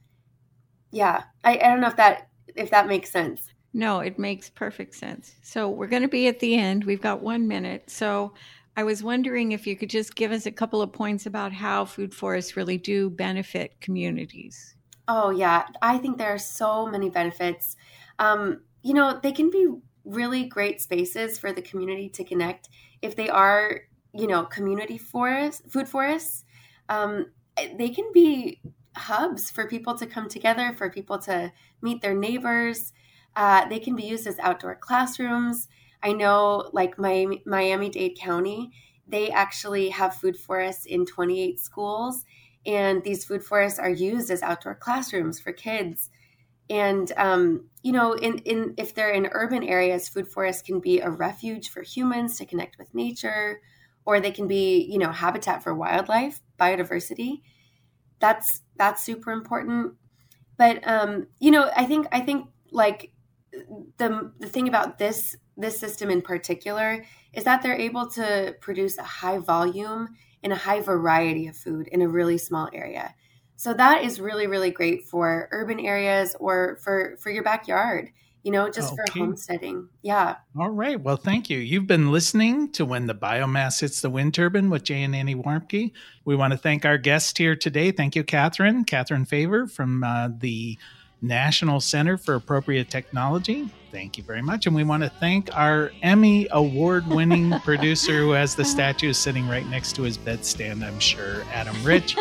yeah 0.91 1.23
I, 1.43 1.57
I 1.57 1.67
don't 1.67 1.81
know 1.81 1.89
if 1.89 1.97
that 1.97 2.29
if 2.55 2.69
that 2.71 2.87
makes 2.87 3.11
sense 3.11 3.53
No, 3.73 3.99
it 3.99 4.17
makes 4.17 4.49
perfect 4.49 4.95
sense. 4.95 5.35
So 5.43 5.69
we're 5.69 5.91
going 5.91 6.01
to 6.01 6.07
be 6.07 6.29
at 6.29 6.39
the 6.39 6.55
end. 6.55 6.85
We've 6.85 7.01
got 7.01 7.21
one 7.21 7.45
minute. 7.45 7.89
So 7.89 8.31
I 8.77 8.83
was 8.83 9.03
wondering 9.03 9.51
if 9.51 9.67
you 9.67 9.75
could 9.75 9.89
just 9.89 10.15
give 10.15 10.31
us 10.31 10.45
a 10.45 10.51
couple 10.51 10.81
of 10.81 10.93
points 10.93 11.25
about 11.25 11.51
how 11.51 11.83
food 11.83 12.13
forests 12.13 12.55
really 12.55 12.77
do 12.77 13.09
benefit 13.09 13.75
communities. 13.81 14.75
oh 15.07 15.29
yeah 15.29 15.65
i 15.81 15.97
think 15.97 16.17
there 16.17 16.33
are 16.33 16.39
so 16.39 16.87
many 16.87 17.09
benefits 17.09 17.75
um, 18.17 18.61
you 18.81 18.93
know 18.93 19.19
they 19.21 19.31
can 19.31 19.49
be 19.49 19.67
really 20.05 20.45
great 20.45 20.81
spaces 20.81 21.37
for 21.37 21.51
the 21.51 21.61
community 21.61 22.09
to 22.09 22.23
connect 22.23 22.69
if 23.01 23.15
they 23.15 23.29
are 23.29 23.81
you 24.13 24.27
know 24.27 24.43
community 24.43 24.97
forests 24.97 25.61
food 25.69 25.89
forests. 25.89 26.45
Um, 26.87 27.27
they 27.77 27.89
can 27.89 28.11
be 28.13 28.61
hubs 28.95 29.49
for 29.49 29.67
people 29.67 29.95
to 29.97 30.05
come 30.05 30.29
together 30.29 30.73
for 30.77 30.89
people 30.89 31.17
to 31.19 31.51
meet 31.81 32.01
their 32.01 32.13
neighbors. 32.13 32.93
Uh, 33.35 33.67
they 33.67 33.79
can 33.79 33.95
be 33.95 34.03
used 34.03 34.27
as 34.27 34.39
outdoor 34.39 34.75
classrooms. 34.75 35.67
I 36.03 36.13
know 36.13 36.69
like 36.71 36.99
my 36.99 37.39
miami-dade 37.45 38.17
county 38.17 38.71
they 39.07 39.29
actually 39.29 39.89
have 39.89 40.15
food 40.15 40.37
forests 40.37 40.85
in 40.85 41.05
28 41.05 41.59
schools 41.59 42.25
and 42.65 43.03
these 43.03 43.23
food 43.23 43.43
forests 43.43 43.77
are 43.79 43.89
used 43.89 44.31
as 44.31 44.41
outdoor 44.41 44.75
classrooms 44.75 45.39
for 45.39 45.51
kids 45.51 46.09
and 46.69 47.11
um, 47.17 47.65
you 47.83 47.91
know 47.91 48.13
in, 48.13 48.39
in 48.39 48.73
if 48.77 48.93
they're 48.93 49.11
in 49.11 49.27
urban 49.31 49.63
areas 49.63 50.09
food 50.09 50.27
forests 50.27 50.61
can 50.61 50.79
be 50.79 50.99
a 50.99 51.09
refuge 51.09 51.69
for 51.69 51.81
humans 51.81 52.37
to 52.37 52.45
connect 52.45 52.77
with 52.77 52.93
nature 52.93 53.61
or 54.05 54.19
they 54.19 54.31
can 54.31 54.47
be 54.47 54.85
you 54.89 54.97
know 54.97 55.11
habitat 55.11 55.63
for 55.63 55.73
wildlife 55.73 56.41
biodiversity. 56.59 57.41
That's 58.19 58.61
that's 58.77 59.03
super 59.03 59.31
important. 59.31 59.93
But 60.57 60.87
um, 60.87 61.27
you 61.39 61.51
know 61.51 61.69
i 61.75 61.85
think 61.85 62.07
i 62.11 62.21
think 62.21 62.47
like 62.71 63.11
the 63.97 64.31
the 64.39 64.47
thing 64.47 64.67
about 64.67 64.97
this 64.97 65.35
this 65.57 65.79
system 65.79 66.09
in 66.09 66.21
particular 66.21 67.05
is 67.33 67.43
that 67.45 67.61
they're 67.61 67.79
able 67.79 68.09
to 68.11 68.55
produce 68.59 68.97
a 68.97 69.03
high 69.03 69.37
volume 69.37 70.09
and 70.43 70.51
a 70.53 70.57
high 70.57 70.81
variety 70.81 71.47
of 71.47 71.55
food 71.55 71.87
in 71.87 72.01
a 72.01 72.07
really 72.07 72.37
small 72.37 72.69
area 72.73 73.13
so 73.55 73.73
that 73.73 74.03
is 74.03 74.19
really 74.19 74.47
really 74.47 74.71
great 74.71 75.05
for 75.07 75.47
urban 75.51 75.79
areas 75.79 76.35
or 76.39 76.77
for 76.81 77.15
for 77.19 77.29
your 77.29 77.43
backyard 77.43 78.09
you 78.43 78.51
know 78.51 78.69
just 78.69 78.93
Okay. 78.93 79.03
for 79.11 79.19
homesteading 79.19 79.87
yeah 80.03 80.35
All 80.57 80.69
right. 80.69 80.99
Well, 81.01 81.17
thank 81.17 81.49
you. 81.49 81.57
You've 81.57 81.87
been 81.87 82.11
listening 82.11 82.71
to 82.73 82.85
When 82.85 83.07
the 83.07 83.15
Biomass 83.15 83.81
Hits 83.81 84.01
the 84.01 84.09
Wind 84.09 84.33
Turbine 84.35 84.69
with 84.69 84.83
Jay 84.83 85.01
and 85.03 85.15
Annie 85.15 85.35
Warmke. 85.35 85.91
We 86.25 86.35
want 86.35 86.51
to 86.53 86.57
thank 86.57 86.85
our 86.85 86.97
guest 86.99 87.37
here 87.39 87.55
today. 87.55 87.91
Thank 87.91 88.15
you, 88.15 88.23
Catherine. 88.23 88.83
Catherine 88.85 89.25
Favor 89.25 89.65
from 89.67 90.03
uh, 90.03 90.29
the 90.37 90.77
National 91.21 91.79
Center 91.81 92.17
for 92.17 92.35
Appropriate 92.35 92.89
Technology. 92.91 93.67
Thank 93.91 94.17
you 94.17 94.23
very 94.23 94.43
much. 94.43 94.67
And 94.67 94.75
we 94.75 94.83
want 94.83 95.01
to 95.03 95.09
thank 95.09 95.49
our 95.57 95.91
Emmy 96.03 96.47
award 96.51 97.07
winning 97.07 97.57
producer 97.63 98.19
who 98.19 98.31
has 98.31 98.53
the 98.55 98.65
statue 98.65 99.11
sitting 99.13 99.47
right 99.47 99.65
next 99.67 99.93
to 99.95 100.03
his 100.03 100.17
bedstand, 100.19 100.83
I'm 100.85 100.99
sure, 100.99 101.41
Adam 101.51 101.75
Rich. 101.83 102.15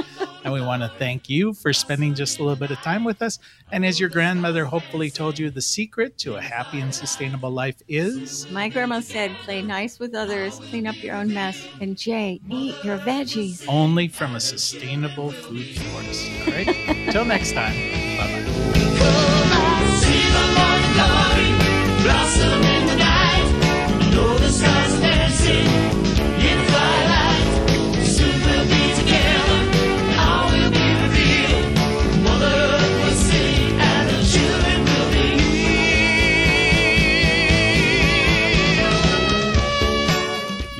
And 0.44 0.52
we 0.52 0.60
want 0.60 0.82
to 0.82 0.92
thank 0.98 1.28
you 1.28 1.54
for 1.54 1.72
spending 1.72 2.14
just 2.14 2.38
a 2.38 2.42
little 2.42 2.56
bit 2.56 2.70
of 2.70 2.80
time 2.82 3.02
with 3.02 3.22
us. 3.22 3.38
And 3.72 3.84
as 3.84 3.98
your 3.98 4.10
grandmother 4.10 4.66
hopefully 4.66 5.10
told 5.10 5.38
you, 5.38 5.50
the 5.50 5.62
secret 5.62 6.18
to 6.18 6.36
a 6.36 6.40
happy 6.40 6.80
and 6.80 6.94
sustainable 6.94 7.50
life 7.50 7.80
is. 7.88 8.46
My 8.50 8.68
grandma 8.68 9.00
said, 9.00 9.36
play 9.44 9.62
nice 9.62 9.98
with 9.98 10.14
others, 10.14 10.60
clean 10.70 10.86
up 10.86 10.96
your 11.02 11.16
own 11.16 11.32
mess, 11.32 11.66
and 11.80 11.96
Jay, 11.96 12.40
eat 12.50 12.76
your 12.84 12.98
veggies. 12.98 13.64
only 13.66 14.08
from 14.08 14.34
a 14.36 14.40
sustainable 14.40 15.32
food 15.32 15.66
source. 15.74 16.28
All 16.46 16.52
right. 16.52 16.66
Till 17.10 17.24
next 17.24 17.52
time. 17.52 17.74
Bye 18.18 18.44
bye. 22.06 22.73